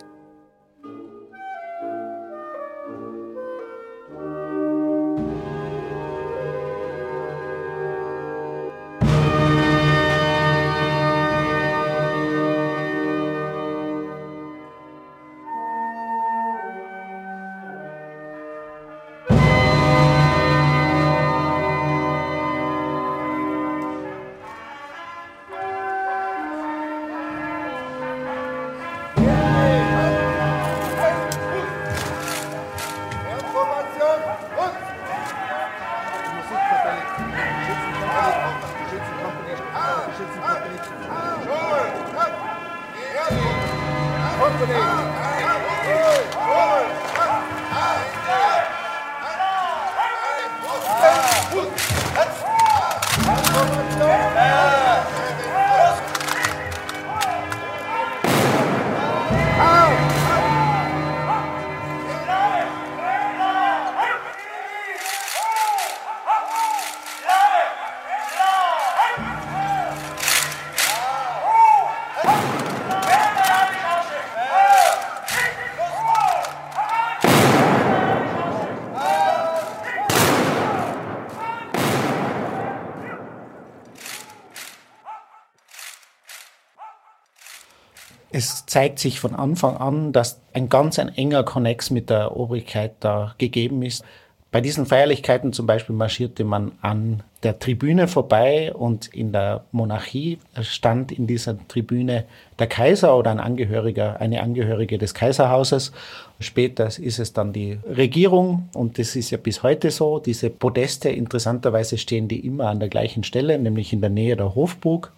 zeigt 88.77 88.99
sich 88.99 89.19
von 89.19 89.33
Anfang 89.33 89.75
an, 89.77 90.13
dass 90.13 90.39
ein 90.53 90.69
ganz 90.69 90.99
ein 90.99 91.09
enger 91.09 91.41
Konnex 91.41 91.89
mit 91.89 92.11
der 92.11 92.37
Obrigkeit 92.37 92.93
da 92.99 93.33
gegeben 93.39 93.81
ist. 93.81 94.05
Bei 94.51 94.61
diesen 94.61 94.85
Feierlichkeiten 94.85 95.51
zum 95.51 95.65
Beispiel 95.65 95.95
marschierte 95.95 96.43
man 96.43 96.73
an 96.83 97.23
der 97.41 97.57
Tribüne 97.57 98.07
vorbei 98.07 98.71
und 98.71 99.07
in 99.07 99.31
der 99.31 99.63
Monarchie 99.71 100.37
stand 100.61 101.11
in 101.11 101.25
dieser 101.25 101.57
Tribüne 101.67 102.25
der 102.59 102.67
Kaiser 102.67 103.17
oder 103.17 103.31
ein 103.31 103.39
Angehöriger, 103.39 104.21
eine 104.21 104.43
Angehörige 104.43 104.99
des 104.99 105.15
Kaiserhauses. 105.15 105.91
Später 106.39 106.85
ist 106.85 107.17
es 107.17 107.33
dann 107.33 107.53
die 107.53 107.79
Regierung 107.83 108.69
und 108.75 108.99
das 108.99 109.15
ist 109.15 109.31
ja 109.31 109.39
bis 109.39 109.63
heute 109.63 109.89
so. 109.89 110.19
Diese 110.19 110.51
Podeste, 110.51 111.09
interessanterweise 111.09 111.97
stehen 111.97 112.27
die 112.27 112.45
immer 112.45 112.67
an 112.67 112.79
der 112.79 112.89
gleichen 112.89 113.23
Stelle, 113.23 113.57
nämlich 113.57 113.91
in 113.91 114.01
der 114.01 114.11
Nähe 114.11 114.37
der 114.37 114.53
Hofburg. 114.53 115.13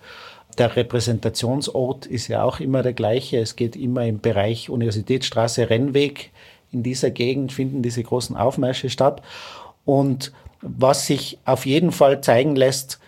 Der 0.60 0.76
Repräsentationsort 0.76 2.06
ist 2.06 2.28
ja 2.28 2.44
auch 2.44 2.60
immer 2.60 2.84
der 2.84 2.92
gleiche. 2.92 3.38
Es 3.40 3.56
geht 3.56 3.78
immer 3.78 4.06
im 4.06 4.20
Bereich 4.20 4.70
Universitätsstraße, 4.70 5.70
Rennweg. 5.70 6.32
In 6.72 6.84
dieser 6.84 7.12
Gegend 7.12 7.54
finden 7.54 7.82
diese 7.82 8.04
großen 8.04 8.36
Aufmärsche 8.36 8.90
statt. 8.90 9.22
Und 9.86 10.34
was 10.62 11.08
sich 11.08 11.40
auf 11.46 11.66
jeden 11.66 11.94
Fall 11.94 12.20
zeigen 12.20 12.58
lässt, 12.58 13.00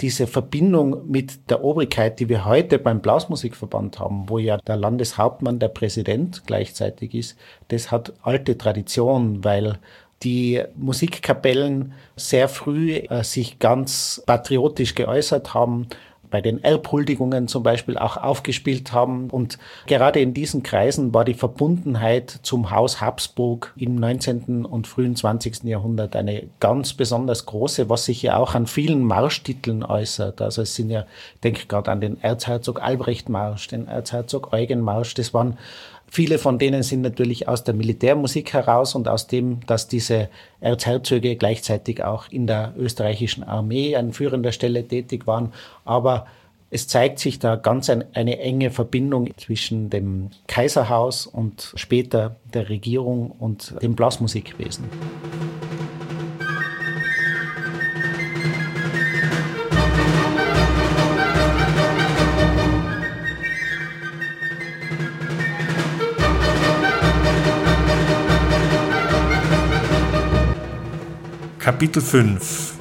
diese 0.00 0.28
Verbindung 0.28 1.10
mit 1.10 1.50
der 1.50 1.64
Obrigkeit, 1.64 2.20
die 2.20 2.28
wir 2.28 2.44
heute 2.44 2.78
beim 2.78 3.00
Blasmusikverband 3.00 3.98
haben, 3.98 4.28
wo 4.28 4.38
ja 4.38 4.56
der 4.58 4.76
Landeshauptmann 4.76 5.58
der 5.58 5.68
Präsident 5.68 6.44
gleichzeitig 6.46 7.14
ist, 7.14 7.36
das 7.68 7.90
hat 7.90 8.12
alte 8.22 8.56
Tradition, 8.56 9.42
weil 9.44 9.78
die 10.22 10.62
Musikkapellen 10.76 11.94
sehr 12.16 12.48
früh 12.48 12.94
äh, 12.94 13.24
sich 13.24 13.58
ganz 13.58 14.22
patriotisch 14.24 14.94
geäußert 14.94 15.52
haben, 15.52 15.88
bei 16.32 16.40
den 16.40 16.64
Erbhuldigungen 16.64 17.46
zum 17.46 17.62
Beispiel 17.62 17.96
auch 17.96 18.16
aufgespielt 18.16 18.92
haben. 18.92 19.30
Und 19.30 19.58
gerade 19.86 20.18
in 20.18 20.34
diesen 20.34 20.64
Kreisen 20.64 21.14
war 21.14 21.24
die 21.24 21.34
Verbundenheit 21.34 22.40
zum 22.42 22.72
Haus 22.72 23.00
Habsburg 23.00 23.72
im 23.76 23.94
19. 23.94 24.64
und 24.64 24.88
frühen 24.88 25.14
20. 25.14 25.62
Jahrhundert 25.64 26.16
eine 26.16 26.48
ganz 26.58 26.94
besonders 26.94 27.46
große, 27.46 27.88
was 27.88 28.06
sich 28.06 28.22
ja 28.22 28.38
auch 28.38 28.54
an 28.54 28.66
vielen 28.66 29.04
Marschtiteln 29.04 29.84
äußert. 29.84 30.42
Also 30.42 30.62
es 30.62 30.74
sind 30.74 30.90
ja, 30.90 31.04
ich 31.34 31.40
denke 31.42 31.66
gerade 31.66 31.92
an 31.92 32.00
den 32.00 32.20
Erzherzog 32.20 32.82
Albrecht 32.82 33.28
Marsch, 33.28 33.68
den 33.68 33.86
Erzherzog 33.86 34.52
Eugen 34.52 34.80
Marsch, 34.80 35.14
das 35.14 35.34
waren 35.34 35.58
Viele 36.14 36.36
von 36.36 36.58
denen 36.58 36.82
sind 36.82 37.00
natürlich 37.00 37.48
aus 37.48 37.64
der 37.64 37.72
Militärmusik 37.72 38.52
heraus 38.52 38.94
und 38.94 39.08
aus 39.08 39.28
dem, 39.28 39.60
dass 39.66 39.88
diese 39.88 40.28
Erzherzöge 40.60 41.36
gleichzeitig 41.36 42.04
auch 42.04 42.28
in 42.28 42.46
der 42.46 42.74
österreichischen 42.76 43.42
Armee 43.42 43.96
an 43.96 44.12
führender 44.12 44.52
Stelle 44.52 44.86
tätig 44.86 45.26
waren. 45.26 45.54
Aber 45.86 46.26
es 46.68 46.86
zeigt 46.86 47.18
sich 47.18 47.38
da 47.38 47.56
ganz 47.56 47.88
ein, 47.88 48.04
eine 48.12 48.40
enge 48.40 48.70
Verbindung 48.70 49.30
zwischen 49.38 49.88
dem 49.88 50.28
Kaiserhaus 50.48 51.26
und 51.26 51.72
später 51.76 52.36
der 52.52 52.68
Regierung 52.68 53.30
und 53.30 53.74
dem 53.80 53.94
Blasmusikwesen. 53.94 54.84
Kapitel 71.62 72.02
5 72.02 72.74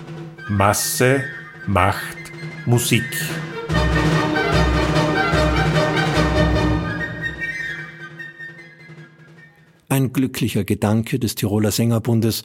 Masse, 0.50 1.24
Macht, 1.68 2.18
Musik. 2.66 3.04
Ein 9.88 10.12
glücklicher 10.12 10.64
Gedanke 10.64 11.20
des 11.20 11.36
Tiroler 11.36 11.70
Sängerbundes 11.70 12.44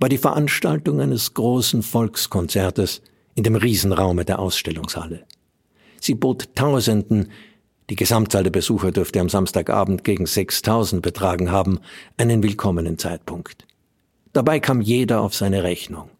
war 0.00 0.08
die 0.08 0.18
Veranstaltung 0.18 1.00
eines 1.00 1.34
großen 1.34 1.84
Volkskonzertes 1.84 3.00
in 3.36 3.44
dem 3.44 3.54
Riesenraume 3.54 4.24
der 4.24 4.40
Ausstellungshalle. 4.40 5.24
Sie 6.00 6.16
bot 6.16 6.56
Tausenden, 6.56 7.30
die 7.90 7.94
Gesamtzahl 7.94 8.42
der 8.42 8.50
Besucher 8.50 8.90
dürfte 8.90 9.20
am 9.20 9.28
Samstagabend 9.28 10.02
gegen 10.02 10.26
6000 10.26 11.00
betragen 11.00 11.52
haben, 11.52 11.78
einen 12.16 12.42
willkommenen 12.42 12.98
Zeitpunkt. 12.98 13.68
Dabei 14.36 14.60
kam 14.60 14.82
jeder 14.82 15.22
auf 15.22 15.34
seine 15.34 15.62
Rechnung. 15.62 16.10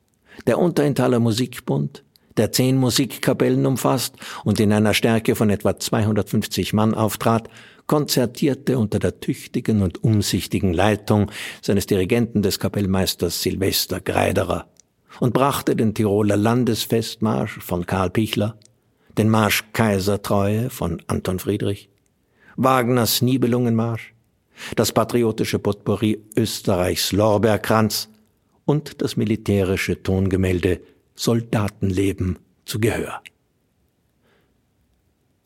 Der 0.46 0.58
Unterenthaler 0.58 1.20
Musikbund, 1.20 2.02
der 2.38 2.50
zehn 2.50 2.78
Musikkapellen 2.78 3.66
umfasst 3.66 4.14
und 4.42 4.58
in 4.58 4.72
einer 4.72 4.94
Stärke 4.94 5.34
von 5.34 5.50
etwa 5.50 5.78
250 5.78 6.72
Mann 6.72 6.94
auftrat, 6.94 7.50
konzertierte 7.86 8.78
unter 8.78 9.00
der 9.00 9.20
tüchtigen 9.20 9.82
und 9.82 10.02
umsichtigen 10.02 10.72
Leitung 10.72 11.30
seines 11.60 11.84
Dirigenten 11.84 12.40
des 12.40 12.58
Kapellmeisters 12.58 13.42
Silvester 13.42 14.00
Greiderer 14.00 14.66
und 15.20 15.34
brachte 15.34 15.76
den 15.76 15.92
Tiroler 15.92 16.38
Landesfestmarsch 16.38 17.58
von 17.58 17.84
Karl 17.84 18.08
Pichler, 18.08 18.56
den 19.18 19.28
Marsch 19.28 19.62
Kaisertreue 19.74 20.70
von 20.70 21.02
Anton 21.06 21.38
Friedrich, 21.38 21.90
Wagners 22.56 23.20
Nibelungenmarsch, 23.20 24.14
das 24.74 24.92
patriotische 24.92 25.58
Potpourri 25.58 26.22
Österreichs 26.36 27.12
Lorbeerkranz 27.12 28.08
und 28.64 29.02
das 29.02 29.16
militärische 29.16 30.02
Tongemälde 30.02 30.80
Soldatenleben 31.14 32.38
zu 32.64 32.80
Gehör. 32.80 33.20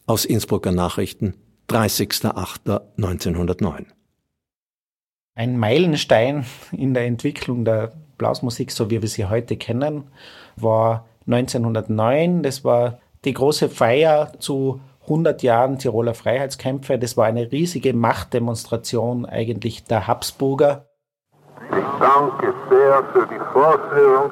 Aus 0.07 0.25
Innsbrucker 0.25 0.73
Nachrichten, 0.73 1.35
30.08.1909. 1.69 3.87
Ein 5.37 5.57
Meilenstein 5.57 6.45
in 6.73 6.95
der 6.95 7.07
Entwicklung 7.07 7.65
der 7.65 7.93
Blasmusik, 8.19 8.73
so 8.73 8.91
wie 8.91 9.01
wir 9.01 9.09
sie 9.09 9.27
heute 9.27 9.57
kennen, 9.57 10.09
war 10.57 11.07
1909. 11.27 12.43
Das 12.43 12.65
war 12.65 12.99
die 13.25 13.33
große 13.33 13.69
Feier 13.69 14.33
zu 14.41 14.81
100 15.11 15.43
Jahren 15.43 15.79
Tiroler 15.79 16.15
Freiheitskämpfe. 16.15 16.97
Das 16.99 17.17
war 17.17 17.27
eine 17.27 17.51
riesige 17.51 17.93
Machtdemonstration 17.93 19.27
eigentlich 19.27 19.83
der 19.83 20.07
Habsburger. 20.07 20.87
Ich 21.71 21.85
danke 21.99 22.55
sehr 22.71 23.05
für 23.13 23.27
die 23.27 23.41
Vorführung. 23.53 24.31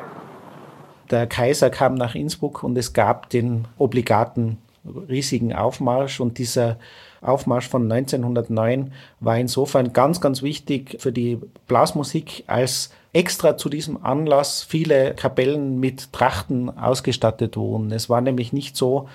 Der 1.10 1.26
Kaiser 1.26 1.70
kam 1.70 1.94
nach 1.94 2.14
Innsbruck 2.14 2.62
und 2.62 2.78
es 2.78 2.92
gab 2.92 3.28
den 3.30 3.66
obligaten 3.76 4.58
riesigen 5.08 5.52
Aufmarsch 5.52 6.20
und 6.20 6.38
dieser 6.38 6.78
Aufmarsch 7.20 7.68
von 7.68 7.90
1909 7.90 8.92
war 9.20 9.36
insofern 9.36 9.92
ganz, 9.92 10.20
ganz 10.20 10.42
wichtig 10.42 10.96
für 11.00 11.12
die 11.12 11.40
Blasmusik, 11.66 12.44
als 12.46 12.90
extra 13.12 13.56
zu 13.56 13.68
diesem 13.68 14.04
Anlass 14.04 14.62
viele 14.62 15.14
Kapellen 15.14 15.80
mit 15.80 16.12
Trachten 16.12 16.70
ausgestattet 16.78 17.56
wurden. 17.56 17.90
Es 17.90 18.08
war 18.08 18.20
nämlich 18.20 18.52
nicht 18.52 18.76
so, 18.76 19.08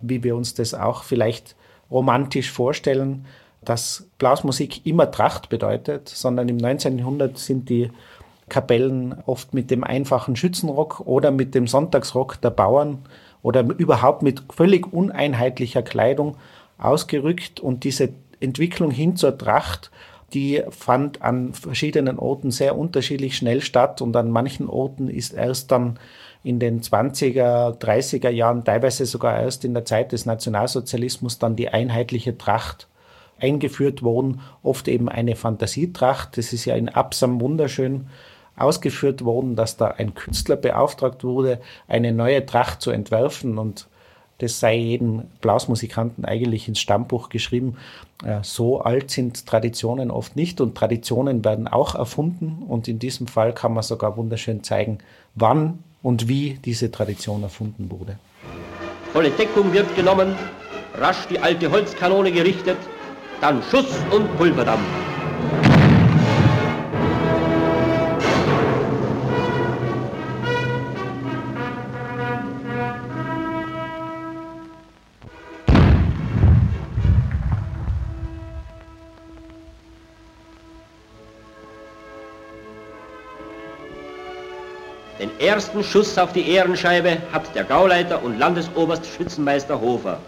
wie 0.00 0.22
wir 0.22 0.36
uns 0.36 0.54
das 0.54 0.74
auch 0.74 1.04
vielleicht 1.04 1.56
romantisch 1.90 2.50
vorstellen, 2.50 3.26
dass 3.64 4.08
Blasmusik 4.18 4.86
immer 4.86 5.10
Tracht 5.10 5.48
bedeutet, 5.48 6.08
sondern 6.08 6.48
im 6.48 6.56
19. 6.56 6.98
Jahrhundert 6.98 7.38
sind 7.38 7.68
die 7.68 7.90
Kapellen 8.48 9.14
oft 9.26 9.54
mit 9.54 9.70
dem 9.70 9.82
einfachen 9.82 10.36
Schützenrock 10.36 11.00
oder 11.00 11.30
mit 11.30 11.54
dem 11.54 11.66
Sonntagsrock 11.66 12.40
der 12.40 12.50
Bauern 12.50 12.98
oder 13.42 13.62
überhaupt 13.62 14.22
mit 14.22 14.42
völlig 14.50 14.92
uneinheitlicher 14.92 15.82
Kleidung 15.82 16.36
ausgerückt 16.78 17.58
und 17.60 17.84
diese 17.84 18.10
Entwicklung 18.38 18.90
hin 18.90 19.16
zur 19.16 19.36
Tracht, 19.36 19.90
die 20.32 20.62
fand 20.70 21.22
an 21.22 21.54
verschiedenen 21.54 22.18
Orten 22.18 22.50
sehr 22.50 22.76
unterschiedlich 22.76 23.36
schnell 23.36 23.60
statt 23.62 24.00
und 24.02 24.16
an 24.16 24.30
manchen 24.30 24.68
Orten 24.68 25.08
ist 25.08 25.32
erst 25.32 25.72
dann 25.72 25.98
in 26.46 26.60
den 26.60 26.80
20er, 26.80 27.76
30er 27.76 28.30
Jahren, 28.30 28.62
teilweise 28.62 29.04
sogar 29.04 29.40
erst 29.40 29.64
in 29.64 29.74
der 29.74 29.84
Zeit 29.84 30.12
des 30.12 30.26
Nationalsozialismus 30.26 31.40
dann 31.40 31.56
die 31.56 31.70
einheitliche 31.70 32.38
Tracht 32.38 32.86
eingeführt 33.40 34.04
worden, 34.04 34.40
oft 34.62 34.86
eben 34.86 35.08
eine 35.08 35.34
Fantasietracht. 35.34 36.38
Das 36.38 36.52
ist 36.52 36.64
ja 36.64 36.76
in 36.76 36.88
Absam 36.88 37.40
wunderschön 37.40 38.06
ausgeführt 38.56 39.24
worden, 39.24 39.56
dass 39.56 39.76
da 39.76 39.88
ein 39.88 40.14
Künstler 40.14 40.54
beauftragt 40.54 41.24
wurde, 41.24 41.60
eine 41.88 42.12
neue 42.12 42.46
Tracht 42.46 42.80
zu 42.80 42.92
entwerfen 42.92 43.58
und 43.58 43.88
das 44.38 44.60
sei 44.60 44.76
jedem 44.76 45.22
Blasmusikanten 45.40 46.24
eigentlich 46.24 46.68
ins 46.68 46.78
Stammbuch 46.78 47.28
geschrieben. 47.28 47.76
Äh, 48.24 48.38
so 48.42 48.82
alt 48.82 49.10
sind 49.10 49.46
Traditionen 49.46 50.12
oft 50.12 50.36
nicht 50.36 50.60
und 50.60 50.76
Traditionen 50.76 51.44
werden 51.44 51.66
auch 51.66 51.96
erfunden 51.96 52.62
und 52.68 52.86
in 52.86 53.00
diesem 53.00 53.26
Fall 53.26 53.52
kann 53.52 53.74
man 53.74 53.82
sogar 53.82 54.16
wunderschön 54.16 54.62
zeigen, 54.62 54.98
wann 55.34 55.80
und 56.06 56.28
wie 56.28 56.56
diese 56.64 56.88
Tradition 56.92 57.42
erfunden 57.42 57.90
wurde. 57.90 58.16
Volle 59.12 59.30
Deckung 59.30 59.72
wird 59.72 59.96
genommen, 59.96 60.36
rasch 61.00 61.26
die 61.28 61.40
alte 61.40 61.68
Holzkanone 61.68 62.30
gerichtet, 62.30 62.76
dann 63.40 63.60
Schuss 63.68 63.88
und 64.12 64.24
Pulverdampf. 64.36 64.86
Ersten 85.38 85.82
Schuss 85.84 86.16
auf 86.18 86.32
die 86.32 86.48
Ehrenscheibe 86.50 87.18
hat 87.32 87.54
der 87.54 87.64
Gauleiter 87.64 88.22
und 88.22 88.38
Landesoberst 88.38 89.06
Schützenmeister 89.06 89.80
Hofer. 89.80 90.18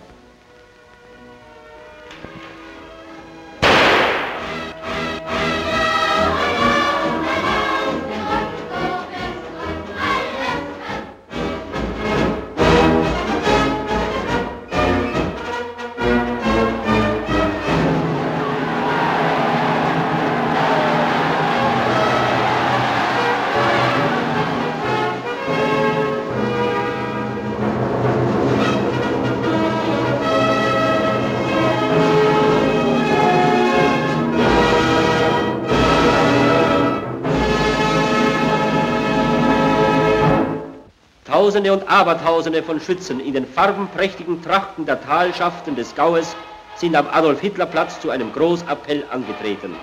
Tausende 41.39 41.73
und 41.73 41.89
Abertausende 41.89 42.65
von 42.65 42.81
Schützen 42.81 43.21
in 43.21 43.33
den 43.33 43.47
farbenprächtigen 43.47 44.43
Trachten 44.43 44.87
der 44.87 45.01
Talschaften 45.01 45.77
des 45.77 45.95
Gaues 45.95 46.35
sind 46.75 46.97
am 46.97 47.07
Adolf-Hitler-Platz 47.07 48.01
zu 48.01 48.11
einem 48.11 48.33
Großappell 48.33 49.05
angetreten. 49.13 49.77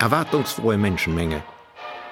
Erwartungsfrohe 0.00 0.76
Menschenmenge. 0.76 1.40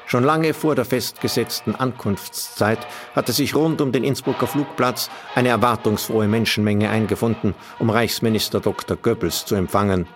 Schon 0.07 0.23
lange 0.23 0.55
vor 0.55 0.77
der 0.77 0.85
festgesetzten 0.85 1.75
Ankunftszeit 1.75 2.79
hatte 3.13 3.33
sich 3.33 3.57
rund 3.57 3.81
um 3.81 3.91
den 3.91 4.05
Innsbrucker 4.05 4.47
Flugplatz 4.47 5.11
eine 5.35 5.49
erwartungsfrohe 5.49 6.29
Menschenmenge 6.29 6.89
eingefunden, 6.91 7.57
um 7.81 7.91
Reichsminister 7.91 8.61
Dr. 8.61 8.97
Goebbels 8.97 9.47
zu 9.47 9.57
empfangen. 9.57 10.07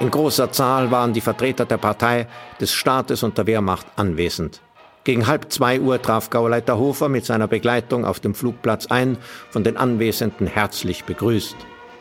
In 0.00 0.10
großer 0.10 0.52
Zahl 0.52 0.90
waren 0.90 1.14
die 1.14 1.22
Vertreter 1.22 1.64
der 1.64 1.78
Partei, 1.78 2.28
des 2.60 2.74
Staates 2.74 3.22
und 3.22 3.38
der 3.38 3.46
Wehrmacht 3.46 3.86
anwesend. 3.96 4.60
Gegen 5.06 5.28
halb 5.28 5.52
zwei 5.52 5.80
Uhr 5.80 6.02
traf 6.02 6.30
Gauleiter 6.30 6.80
Hofer 6.80 7.08
mit 7.08 7.24
seiner 7.24 7.46
Begleitung 7.46 8.04
auf 8.04 8.18
dem 8.18 8.34
Flugplatz 8.34 8.86
ein, 8.86 9.18
von 9.50 9.62
den 9.62 9.76
Anwesenden 9.76 10.48
herzlich 10.48 11.04
begrüßt. 11.04 11.54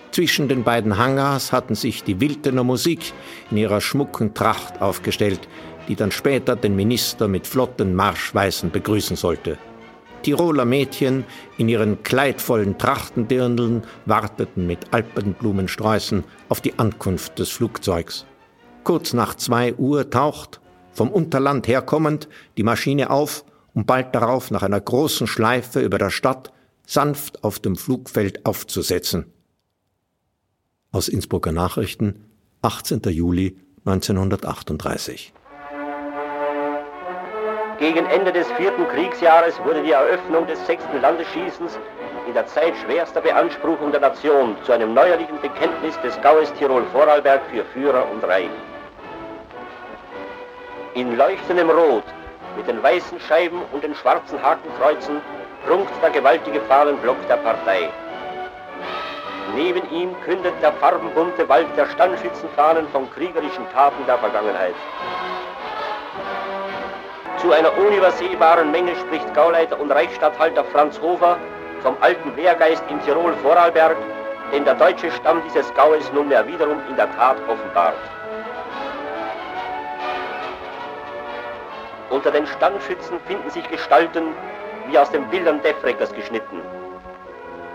Zwischen 0.10 0.48
den 0.48 0.64
beiden 0.64 0.98
Hangars 0.98 1.52
hatten 1.52 1.76
sich 1.76 2.04
die 2.04 2.20
Wildener 2.20 2.64
Musik 2.64 3.14
in 3.52 3.58
ihrer 3.58 3.80
schmucken 3.80 4.34
Tracht 4.34 4.82
aufgestellt, 4.82 5.48
die 5.88 5.96
dann 5.96 6.10
später 6.10 6.56
den 6.56 6.76
Minister 6.76 7.28
mit 7.28 7.46
flotten 7.46 7.94
Marschweisen 7.94 8.72
begrüßen 8.72 9.16
sollte. 9.16 9.60
Tiroler 10.24 10.66
Mädchen 10.66 11.26
in 11.60 11.70
ihren 11.70 12.02
kleidvollen 12.02 12.80
Trachtendirndeln 12.80 13.84
warteten 14.08 14.66
mit 14.66 14.80
Alpenblumensträußen 14.90 16.24
auf 16.50 16.60
die 16.60 16.80
Ankunft 16.80 17.38
des 17.38 17.52
Flugzeugs. 17.52 18.26
Kurz 18.84 19.14
nach 19.14 19.36
zwei 19.36 19.76
Uhr 19.76 20.10
taucht, 20.10 20.60
vom 20.96 21.12
Unterland 21.12 21.68
herkommend, 21.68 22.28
die 22.58 22.64
Maschine 22.64 23.10
auf, 23.12 23.46
um 23.74 23.86
bald 23.86 24.16
darauf 24.16 24.50
nach 24.50 24.64
einer 24.64 24.80
großen 24.80 25.28
Schleife 25.28 25.82
über 25.82 25.98
der 25.98 26.10
Stadt 26.10 26.52
sanft 26.88 27.44
auf 27.44 27.60
dem 27.60 27.76
Flugfeld 27.76 28.46
aufzusetzen. 28.46 29.32
Aus 30.92 31.10
Innsbrucker 31.10 31.52
Nachrichten, 31.52 32.26
18. 32.62 33.02
Juli 33.10 33.58
1938. 33.86 35.34
Gegen 37.78 38.06
Ende 38.06 38.32
des 38.32 38.50
vierten 38.54 38.88
Kriegsjahres 38.88 39.60
wurde 39.66 39.84
die 39.84 39.92
Eröffnung 39.92 40.48
des 40.48 40.66
sechsten 40.66 41.02
Landesschießens 41.02 41.78
in 42.26 42.34
der 42.34 42.48
Zeit 42.48 42.74
schwerster 42.78 43.20
Beanspruchung 43.20 43.92
der 43.92 44.00
Nation 44.00 44.56
zu 44.64 44.72
einem 44.72 44.94
neuerlichen 44.94 45.42
Bekenntnis 45.42 46.00
des 46.02 46.20
Gaues 46.22 46.54
Tirol-Vorarlberg 46.54 47.42
für 47.52 47.66
Führer 47.66 48.10
und 48.10 48.24
Reich. 48.24 48.50
In 50.96 51.18
leuchtendem 51.18 51.70
Rot, 51.70 52.06
mit 52.56 52.70
den 52.70 52.82
weißen 52.82 53.20
Scheiben 53.20 53.62
und 53.74 53.84
den 53.84 53.94
schwarzen 53.96 54.42
Hakenkreuzen, 54.42 55.20
prunkt 55.68 55.92
der 56.02 56.10
gewaltige 56.10 56.62
Fahnenblock 56.62 57.18
der 57.28 57.36
Partei. 57.36 57.90
Neben 59.56 59.82
ihm 59.92 60.16
kündet 60.24 60.54
der 60.62 60.72
farbenbunte 60.72 61.50
Wald 61.50 61.68
der 61.76 61.88
Standschützenfahnen 61.88 62.88
von 62.94 63.12
kriegerischen 63.12 63.70
Taten 63.74 64.06
der 64.08 64.18
Vergangenheit. 64.20 64.76
Zu 67.40 67.52
einer 67.52 67.78
unübersehbaren 67.78 68.72
Menge 68.72 68.96
spricht 68.96 69.34
Gauleiter 69.34 69.78
und 69.78 69.92
Reichsstatthalter 69.92 70.64
Franz 70.64 70.98
Hofer 71.02 71.38
vom 71.84 71.98
alten 72.00 72.34
Wehrgeist 72.38 72.86
in 72.90 73.02
Tirol-Vorarlberg, 73.02 73.98
den 74.54 74.64
der 74.64 74.76
deutsche 74.76 75.12
Stamm 75.12 75.42
dieses 75.46 75.74
Gaues 75.74 76.10
nunmehr 76.14 76.48
wiederum 76.48 76.80
in 76.88 76.96
der 76.96 77.14
Tat 77.18 77.36
offenbart. 77.50 77.98
Unter 82.10 82.32
den 82.32 82.46
Standschützen 82.48 83.20
finden 83.28 83.50
sich 83.50 83.68
Gestalten 83.70 84.36
wie 84.88 84.98
aus 84.98 85.10
den 85.10 85.26
Bildern 85.30 85.62
Defreckers 85.62 86.14
geschnitten. 86.14 86.62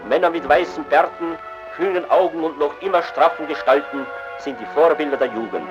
Männer 0.09 0.31
mit 0.31 0.49
weißen 0.49 0.85
Bärten, 0.85 1.37
kühnen 1.77 2.09
Augen 2.11 2.45
und 2.45 2.59
noch 2.59 2.73
immer 2.81 3.03
straffen 3.03 3.47
Gestalten 3.49 4.07
sind 4.39 4.59
die 4.61 4.67
Vorbilder 4.75 5.17
der 5.17 5.29
Jugend. 5.29 5.69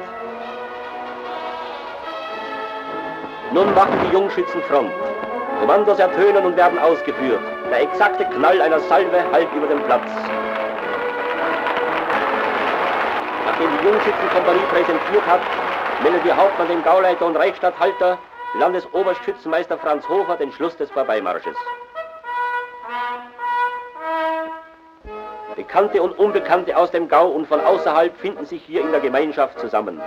Nun 3.52 3.74
machen 3.74 4.00
die 4.06 4.14
Jungschützen 4.14 4.62
Front. 4.64 4.92
Kommandos 5.60 6.00
ertönen 6.00 6.46
und 6.46 6.56
werden 6.56 6.78
ausgeführt. 6.80 7.42
Der 7.72 7.82
exakte 7.82 8.26
Knall 8.26 8.62
einer 8.62 8.80
Salve 8.82 9.24
halb 9.32 9.54
über 9.54 9.68
dem 9.68 9.82
Platz. 9.84 10.10
Nachdem 13.46 13.70
die 13.78 13.88
Jungschützenkompanie 13.88 14.66
präsentiert 14.72 15.28
hat, 15.28 15.42
meldet 16.04 16.24
die 16.26 16.32
Hauptmann 16.32 16.68
dem 16.68 16.84
Gauleiter 16.84 17.26
und 17.26 17.36
Reichsstatthalter, 17.36 18.18
Landesoberschützenmeister 18.56 19.78
Franz 19.78 20.08
Hofer 20.10 20.36
den 20.36 20.52
Schluss 20.52 20.76
des 20.76 20.90
Vorbeimarsches. 20.92 21.56
Bekannte 25.56 26.02
und 26.02 26.18
Unbekannte 26.18 26.76
aus 26.76 26.90
dem 26.90 27.08
Gau 27.08 27.28
und 27.30 27.46
von 27.46 27.60
außerhalb 27.60 28.16
finden 28.18 28.46
sich 28.46 28.64
hier 28.64 28.82
in 28.82 28.92
der 28.92 29.02
Gemeinschaft 29.02 29.60
zusammen. 29.60 30.02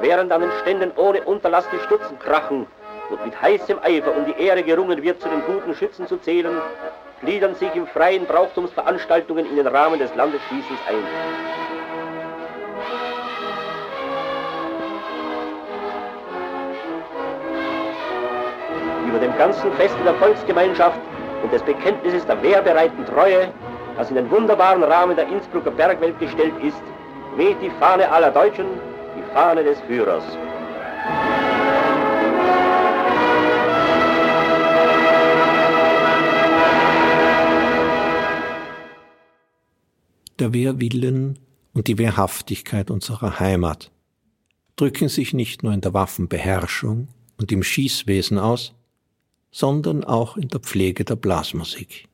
Während 0.00 0.32
an 0.32 0.42
den 0.42 0.52
Ständen 0.62 0.92
ohne 0.96 1.22
Unterlass 1.24 1.68
die 1.70 1.80
Stutzen 1.80 2.18
krachen 2.18 2.66
und 3.10 3.24
mit 3.24 3.40
heißem 3.40 3.78
Eifer 3.82 4.16
um 4.16 4.24
die 4.24 4.42
Ehre 4.42 4.62
gerungen 4.62 5.02
wird, 5.02 5.20
zu 5.20 5.28
den 5.28 5.44
guten 5.44 5.74
Schützen 5.74 6.06
zu 6.06 6.16
zählen, 6.18 6.62
gliedern 7.20 7.54
sich 7.56 7.74
im 7.74 7.86
freien 7.86 8.24
Brauchtumsveranstaltungen 8.26 9.44
in 9.44 9.56
den 9.56 9.66
Rahmen 9.66 9.98
des 9.98 10.14
Landesschießens 10.14 10.80
ein. 10.86 11.77
Ganzen 19.38 19.72
Fest 19.74 19.94
der 20.04 20.14
Volksgemeinschaft 20.14 21.00
und 21.42 21.52
des 21.52 21.62
Bekenntnisses 21.62 22.26
der 22.26 22.42
wehrbereiten 22.42 23.06
Treue, 23.06 23.52
das 23.96 24.10
in 24.10 24.16
den 24.16 24.30
wunderbaren 24.30 24.82
Rahmen 24.82 25.16
der 25.16 25.28
Innsbrucker 25.28 25.70
Bergwelt 25.70 26.18
gestellt 26.18 26.54
ist, 26.62 26.82
weht 27.36 27.56
die 27.62 27.70
Fahne 27.78 28.10
aller 28.10 28.30
Deutschen, 28.30 28.66
die 29.16 29.32
Fahne 29.32 29.62
des 29.64 29.80
Führers. 29.82 30.24
der 40.38 40.54
Wehrwillen 40.54 41.38
und 41.74 41.88
die 41.88 41.98
Wehrhaftigkeit 41.98 42.90
unserer 42.90 43.40
Heimat 43.40 43.90
drücken 44.76 45.08
sich 45.08 45.34
nicht 45.34 45.62
nur 45.62 45.72
in 45.72 45.80
der 45.80 45.94
Waffenbeherrschung 45.94 47.08
und 47.38 47.50
im 47.50 47.62
Schießwesen 47.62 48.38
aus, 48.38 48.74
sondern 49.50 50.04
auch 50.04 50.36
in 50.36 50.48
der 50.48 50.60
Pflege 50.60 51.04
der 51.04 51.16
Blasmusik. 51.16 52.08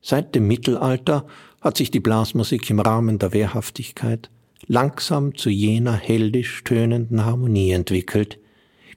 Seit 0.00 0.34
dem 0.34 0.46
Mittelalter 0.46 1.26
hat 1.60 1.78
sich 1.78 1.90
die 1.90 2.00
Blasmusik 2.00 2.68
im 2.68 2.80
Rahmen 2.80 3.18
der 3.18 3.32
Wehrhaftigkeit 3.32 4.30
langsam 4.66 5.34
zu 5.34 5.50
jener 5.50 5.94
heldisch 5.94 6.62
tönenden 6.64 7.24
Harmonie 7.24 7.72
entwickelt, 7.72 8.38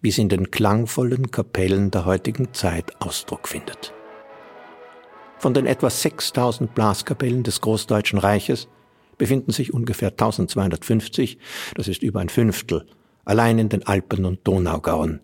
wie 0.02 0.12
sie 0.12 0.22
in 0.22 0.30
den 0.30 0.52
klangvollen 0.52 1.32
Kapellen 1.32 1.91
der 1.91 2.06
heutigen 2.06 2.54
Zeit 2.54 3.02
Ausdruck 3.02 3.48
findet. 3.48 3.93
Von 5.39 5.54
den 5.54 5.65
etwa 5.65 5.89
6000 5.89 6.74
Blaskapellen 6.74 7.43
des 7.43 7.62
Großdeutschen 7.62 8.20
Reiches 8.20 8.67
befinden 9.17 9.52
sich 9.52 9.74
ungefähr 9.74 10.10
1250, 10.10 11.38
das 11.76 11.88
ist 11.88 12.04
über 12.04 12.20
ein 12.20 12.30
Fünftel, 12.30 12.86
allein 13.26 13.60
in 13.60 13.70
den 13.70 13.86
Alpen 13.86 14.26
und 14.26 14.48
Donaugauen. 14.48 15.22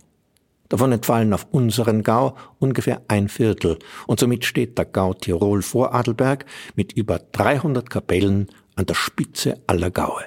Davon 0.74 0.92
entfallen 0.92 1.34
auf 1.34 1.46
unseren 1.52 2.02
Gau 2.02 2.36
ungefähr 2.58 3.04
ein 3.08 3.30
Viertel 3.30 3.78
und 4.08 4.20
somit 4.20 4.44
steht 4.44 4.76
der 4.76 4.86
Gau 4.86 5.14
Tirol 5.14 5.62
vor 5.62 5.94
Adelberg 5.94 6.48
mit 6.74 6.94
über 6.94 7.20
300 7.20 7.88
Kapellen 7.88 8.48
an 8.74 8.88
der 8.88 8.96
Spitze 8.96 9.62
aller 9.68 9.92
Gaue. 9.92 10.24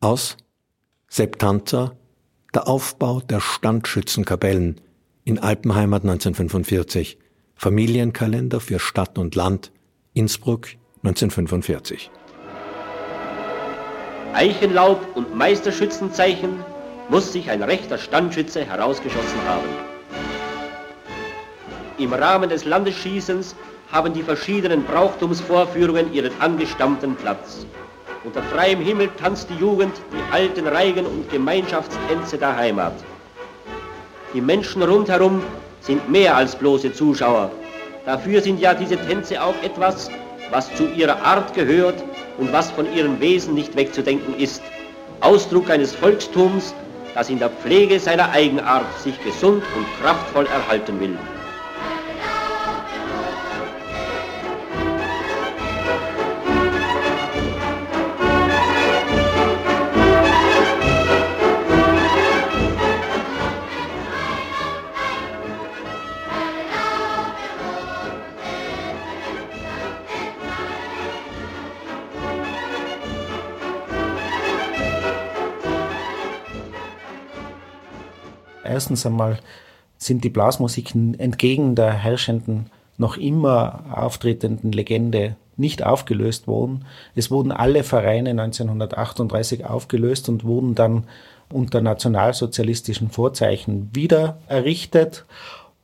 Aus 0.00 0.36
Septanza, 1.06 1.92
der 2.54 2.66
Aufbau 2.66 3.20
der 3.20 3.38
Standschützenkapellen 3.38 4.80
in 5.22 5.38
Alpenheimat 5.38 6.02
1945, 6.02 7.18
Familienkalender 7.54 8.58
für 8.58 8.80
Stadt 8.80 9.16
und 9.16 9.36
Land, 9.36 9.70
Innsbruck 10.12 10.66
1945. 11.04 12.10
Eichenlaub 14.32 15.06
und 15.14 15.36
Meisterschützenzeichen 15.36 16.64
muss 17.12 17.30
sich 17.30 17.50
ein 17.50 17.62
rechter 17.62 17.98
Standschütze 17.98 18.64
herausgeschossen 18.64 19.40
haben. 19.46 19.68
Im 21.98 22.14
Rahmen 22.14 22.48
des 22.48 22.64
Landesschießens 22.64 23.54
haben 23.92 24.14
die 24.14 24.22
verschiedenen 24.22 24.82
Brauchtumsvorführungen 24.84 26.10
ihren 26.14 26.32
angestammten 26.40 27.14
Platz. 27.16 27.66
Unter 28.24 28.42
freiem 28.44 28.80
Himmel 28.80 29.10
tanzt 29.20 29.50
die 29.50 29.60
Jugend 29.60 29.94
die 30.10 30.32
alten 30.34 30.66
Reigen 30.66 31.04
und 31.04 31.30
Gemeinschaftstänze 31.30 32.38
der 32.38 32.56
Heimat. 32.56 32.94
Die 34.32 34.40
Menschen 34.40 34.82
rundherum 34.82 35.42
sind 35.80 36.08
mehr 36.08 36.34
als 36.34 36.56
bloße 36.56 36.94
Zuschauer. 36.94 37.50
Dafür 38.06 38.40
sind 38.40 38.58
ja 38.58 38.72
diese 38.72 38.96
Tänze 38.96 39.42
auch 39.42 39.62
etwas, 39.62 40.10
was 40.50 40.74
zu 40.76 40.88
ihrer 40.88 41.22
Art 41.22 41.52
gehört 41.52 42.02
und 42.38 42.50
was 42.54 42.70
von 42.70 42.90
ihrem 42.96 43.20
Wesen 43.20 43.52
nicht 43.52 43.76
wegzudenken 43.76 44.34
ist. 44.38 44.62
Ausdruck 45.20 45.68
eines 45.68 45.94
Volkstums, 45.94 46.74
das 47.14 47.28
in 47.28 47.38
der 47.38 47.50
Pflege 47.50 47.98
seiner 48.00 48.30
Eigenart 48.30 49.00
sich 49.00 49.22
gesund 49.24 49.62
und 49.76 49.86
kraftvoll 50.00 50.46
erhalten 50.46 50.98
will. 51.00 51.16
Erstens 78.72 79.04
einmal 79.04 79.38
sind 79.98 80.24
die 80.24 80.30
Blasmusiken 80.30 81.18
entgegen 81.20 81.74
der 81.74 81.92
herrschenden, 81.92 82.70
noch 82.96 83.18
immer 83.18 83.84
auftretenden 83.92 84.72
Legende 84.72 85.36
nicht 85.56 85.84
aufgelöst 85.84 86.46
worden. 86.46 86.86
Es 87.14 87.30
wurden 87.30 87.52
alle 87.52 87.84
Vereine 87.84 88.30
1938 88.30 89.66
aufgelöst 89.66 90.28
und 90.30 90.44
wurden 90.44 90.74
dann 90.74 91.04
unter 91.52 91.82
nationalsozialistischen 91.82 93.10
Vorzeichen 93.10 93.90
wieder 93.92 94.38
errichtet. 94.48 95.26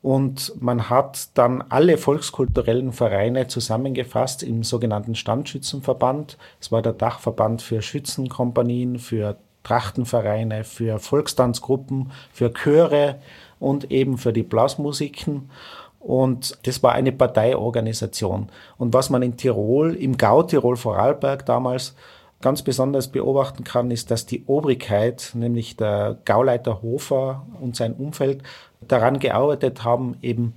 Und 0.01 0.55
man 0.59 0.89
hat 0.89 1.37
dann 1.37 1.63
alle 1.69 1.99
volkskulturellen 1.99 2.93
Vereine 2.93 3.49
zusammengefasst 3.49 4.43
im 4.43 4.63
sogenannten 4.63 5.15
Standschützenverband. 5.15 6.39
Es 6.61 6.73
war 6.73 6.81
der 6.81 6.95
Dachverband 6.95 7.61
für 7.61 7.83
Schützenkompanien, 7.83 8.99
für 8.99 9.37
Trachtenvereine, 9.69 10.65
für 10.65 10.99
Volkstanzgruppen, 10.99 12.11
für 12.33 12.53
Chöre 12.55 13.17
und 13.61 13.91
eben 13.91 14.17
für 14.17 14.33
die 14.33 14.43
Blasmusiken. 14.43 15.51
Und 16.01 16.57
das 16.67 16.83
war 16.83 16.93
eine 16.93 17.13
Parteiorganisation. 17.13 18.49
Und 18.79 18.95
was 18.95 19.11
man 19.11 19.21
in 19.21 19.37
Tirol, 19.37 19.95
im 19.95 20.17
Gau 20.17 20.43
Tirol 20.43 20.77
Vorarlberg 20.77 21.45
damals 21.45 21.95
ganz 22.41 22.63
besonders 22.63 23.09
beobachten 23.09 23.63
kann, 23.63 23.91
ist, 23.91 24.11
dass 24.11 24.25
die 24.25 24.45
Obrigkeit, 24.47 25.33
nämlich 25.35 25.77
der 25.77 26.17
Gauleiter 26.25 26.81
Hofer 26.81 27.45
und 27.61 27.77
sein 27.77 27.93
Umfeld, 27.93 28.43
daran 28.81 29.19
gearbeitet 29.19 29.85
haben, 29.85 30.17
eben 30.23 30.55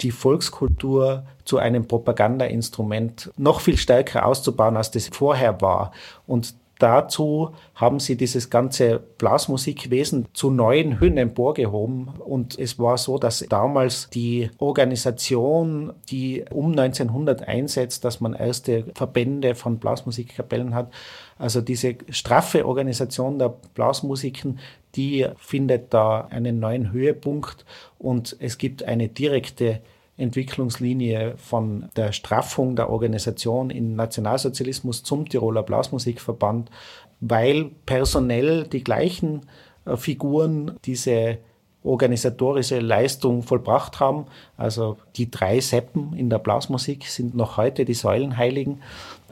die 0.00 0.12
Volkskultur 0.12 1.24
zu 1.44 1.58
einem 1.58 1.88
Propagandainstrument 1.88 3.32
noch 3.36 3.60
viel 3.60 3.76
stärker 3.76 4.24
auszubauen, 4.24 4.78
als 4.78 4.92
das 4.92 5.08
vorher 5.08 5.60
war. 5.60 5.92
Und 6.26 6.54
dazu 6.78 7.50
haben 7.74 8.00
sie 8.00 8.16
dieses 8.16 8.50
ganze 8.50 9.00
Blasmusikwesen 9.18 10.26
zu 10.32 10.50
neuen 10.50 11.00
Höhen 11.00 11.16
emporgehoben. 11.16 12.08
Und 12.08 12.58
es 12.58 12.78
war 12.78 12.98
so, 12.98 13.18
dass 13.18 13.44
damals 13.48 14.10
die 14.10 14.50
Organisation, 14.58 15.92
die 16.10 16.44
um 16.50 16.72
1900 16.72 17.46
einsetzt, 17.46 18.04
dass 18.04 18.20
man 18.20 18.34
erste 18.34 18.84
Verbände 18.94 19.54
von 19.54 19.78
Blasmusikkapellen 19.78 20.74
hat, 20.74 20.92
also 21.38 21.60
diese 21.60 21.96
straffe 22.10 22.66
Organisation 22.66 23.38
der 23.38 23.54
Blasmusiken, 23.74 24.58
die 24.94 25.26
findet 25.36 25.92
da 25.92 26.22
einen 26.30 26.58
neuen 26.58 26.92
Höhepunkt 26.92 27.64
und 27.98 28.36
es 28.40 28.56
gibt 28.58 28.82
eine 28.82 29.08
direkte 29.08 29.80
Entwicklungslinie 30.16 31.34
von 31.36 31.88
der 31.96 32.12
Straffung 32.12 32.76
der 32.76 32.90
Organisation 32.90 33.70
im 33.70 33.96
Nationalsozialismus 33.96 35.02
zum 35.02 35.28
Tiroler 35.28 35.62
Blasmusikverband, 35.62 36.70
weil 37.20 37.70
personell 37.84 38.64
die 38.64 38.82
gleichen 38.82 39.42
äh, 39.84 39.96
Figuren 39.96 40.72
diese 40.84 41.38
organisatorische 41.86 42.80
Leistung 42.80 43.42
vollbracht 43.42 44.00
haben. 44.00 44.26
Also 44.56 44.96
die 45.16 45.30
drei 45.30 45.60
Seppen 45.60 46.14
in 46.14 46.28
der 46.28 46.38
Blasmusik 46.38 47.06
sind 47.06 47.34
noch 47.34 47.56
heute 47.56 47.84
die 47.84 47.94
Säulenheiligen, 47.94 48.82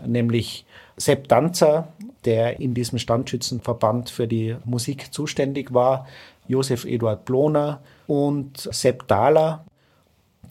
nämlich 0.07 0.64
Sepp 0.97 1.29
Danzer, 1.29 1.88
der 2.25 2.61
in 2.61 2.75
diesem 2.75 2.99
Standschützenverband 2.99 4.09
für 4.09 4.29
die 4.29 4.57
Musik 4.64 5.12
zuständig 5.12 5.75
war, 5.75 6.07
Josef 6.47 6.85
Eduard 6.85 7.25
Ploner 7.25 7.81
und 8.07 8.57
Sepp 8.59 9.09
Dahler, 9.09 9.64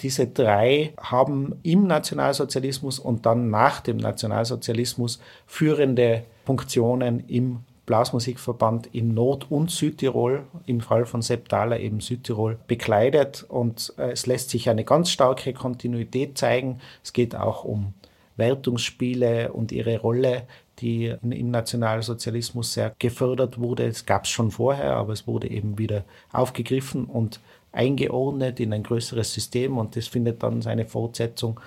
diese 0.01 0.27
drei 0.27 0.93
haben 0.99 1.55
im 1.63 1.87
Nationalsozialismus 1.87 2.99
und 2.99 3.25
dann 3.25 3.49
nach 3.49 3.81
dem 3.81 3.97
Nationalsozialismus 3.97 5.19
führende 5.45 6.23
Funktionen 6.45 7.21
im 7.27 7.59
Blasmusikverband 7.85 8.87
in 8.87 9.13
Nord- 9.13 9.51
und 9.51 9.69
Südtirol, 9.69 10.43
im 10.65 10.79
Fall 10.79 11.05
von 11.05 11.21
Sepp 11.21 11.49
Thaler 11.49 11.79
eben 11.79 11.99
Südtirol, 11.99 12.57
bekleidet. 12.67 13.45
Und 13.47 13.93
äh, 13.97 14.11
es 14.11 14.25
lässt 14.25 14.49
sich 14.49 14.69
eine 14.69 14.85
ganz 14.85 15.11
starke 15.11 15.53
Kontinuität 15.53 16.37
zeigen. 16.37 16.79
Es 17.03 17.11
geht 17.11 17.35
auch 17.35 17.65
um 17.65 17.93
Wertungsspiele 18.37 19.51
und 19.51 19.71
ihre 19.71 19.99
Rolle, 19.99 20.43
die 20.79 21.13
im 21.21 21.51
Nationalsozialismus 21.51 22.73
sehr 22.73 22.95
gefördert 22.99 23.59
wurde. 23.59 23.85
Es 23.85 24.05
gab 24.05 24.23
es 24.23 24.29
schon 24.29 24.51
vorher, 24.51 24.95
aber 24.95 25.13
es 25.13 25.27
wurde 25.27 25.49
eben 25.49 25.77
wieder 25.77 26.03
aufgegriffen 26.31 27.05
und 27.05 27.39
eingeordnet 27.73 28.59
in 28.59 28.71
ein 28.71 28.83
größeres 28.83 29.33
System 29.33 29.77
und 29.77 29.95
das 29.95 30.07
findet 30.07 30.43
dann 30.43 30.61
seine 30.61 30.85
Fortsetzung. 30.85 31.59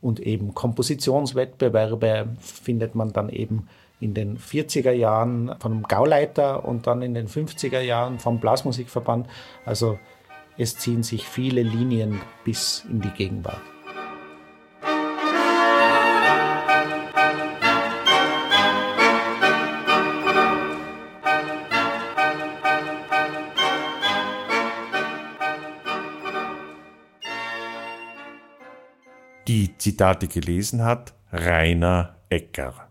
Und 0.00 0.20
eben 0.20 0.54
Kompositionswettbewerbe 0.54 2.28
findet 2.38 2.94
man 2.94 3.12
dann 3.12 3.30
eben 3.30 3.68
in 4.00 4.12
den 4.12 4.38
40er 4.38 4.92
Jahren 4.92 5.54
vom 5.58 5.82
Gauleiter 5.84 6.64
und 6.66 6.86
dann 6.86 7.00
in 7.00 7.14
den 7.14 7.26
50er 7.26 7.80
Jahren 7.80 8.18
vom 8.18 8.38
Blasmusikverband. 8.38 9.26
Also 9.64 9.98
es 10.58 10.76
ziehen 10.76 11.02
sich 11.02 11.26
viele 11.26 11.62
Linien 11.62 12.20
bis 12.44 12.84
in 12.90 13.00
die 13.00 13.10
Gegenwart. 13.10 13.73
Zitate 29.84 30.28
gelesen 30.28 30.82
hat 30.82 31.12
Rainer 31.30 32.16
Ecker. 32.30 32.88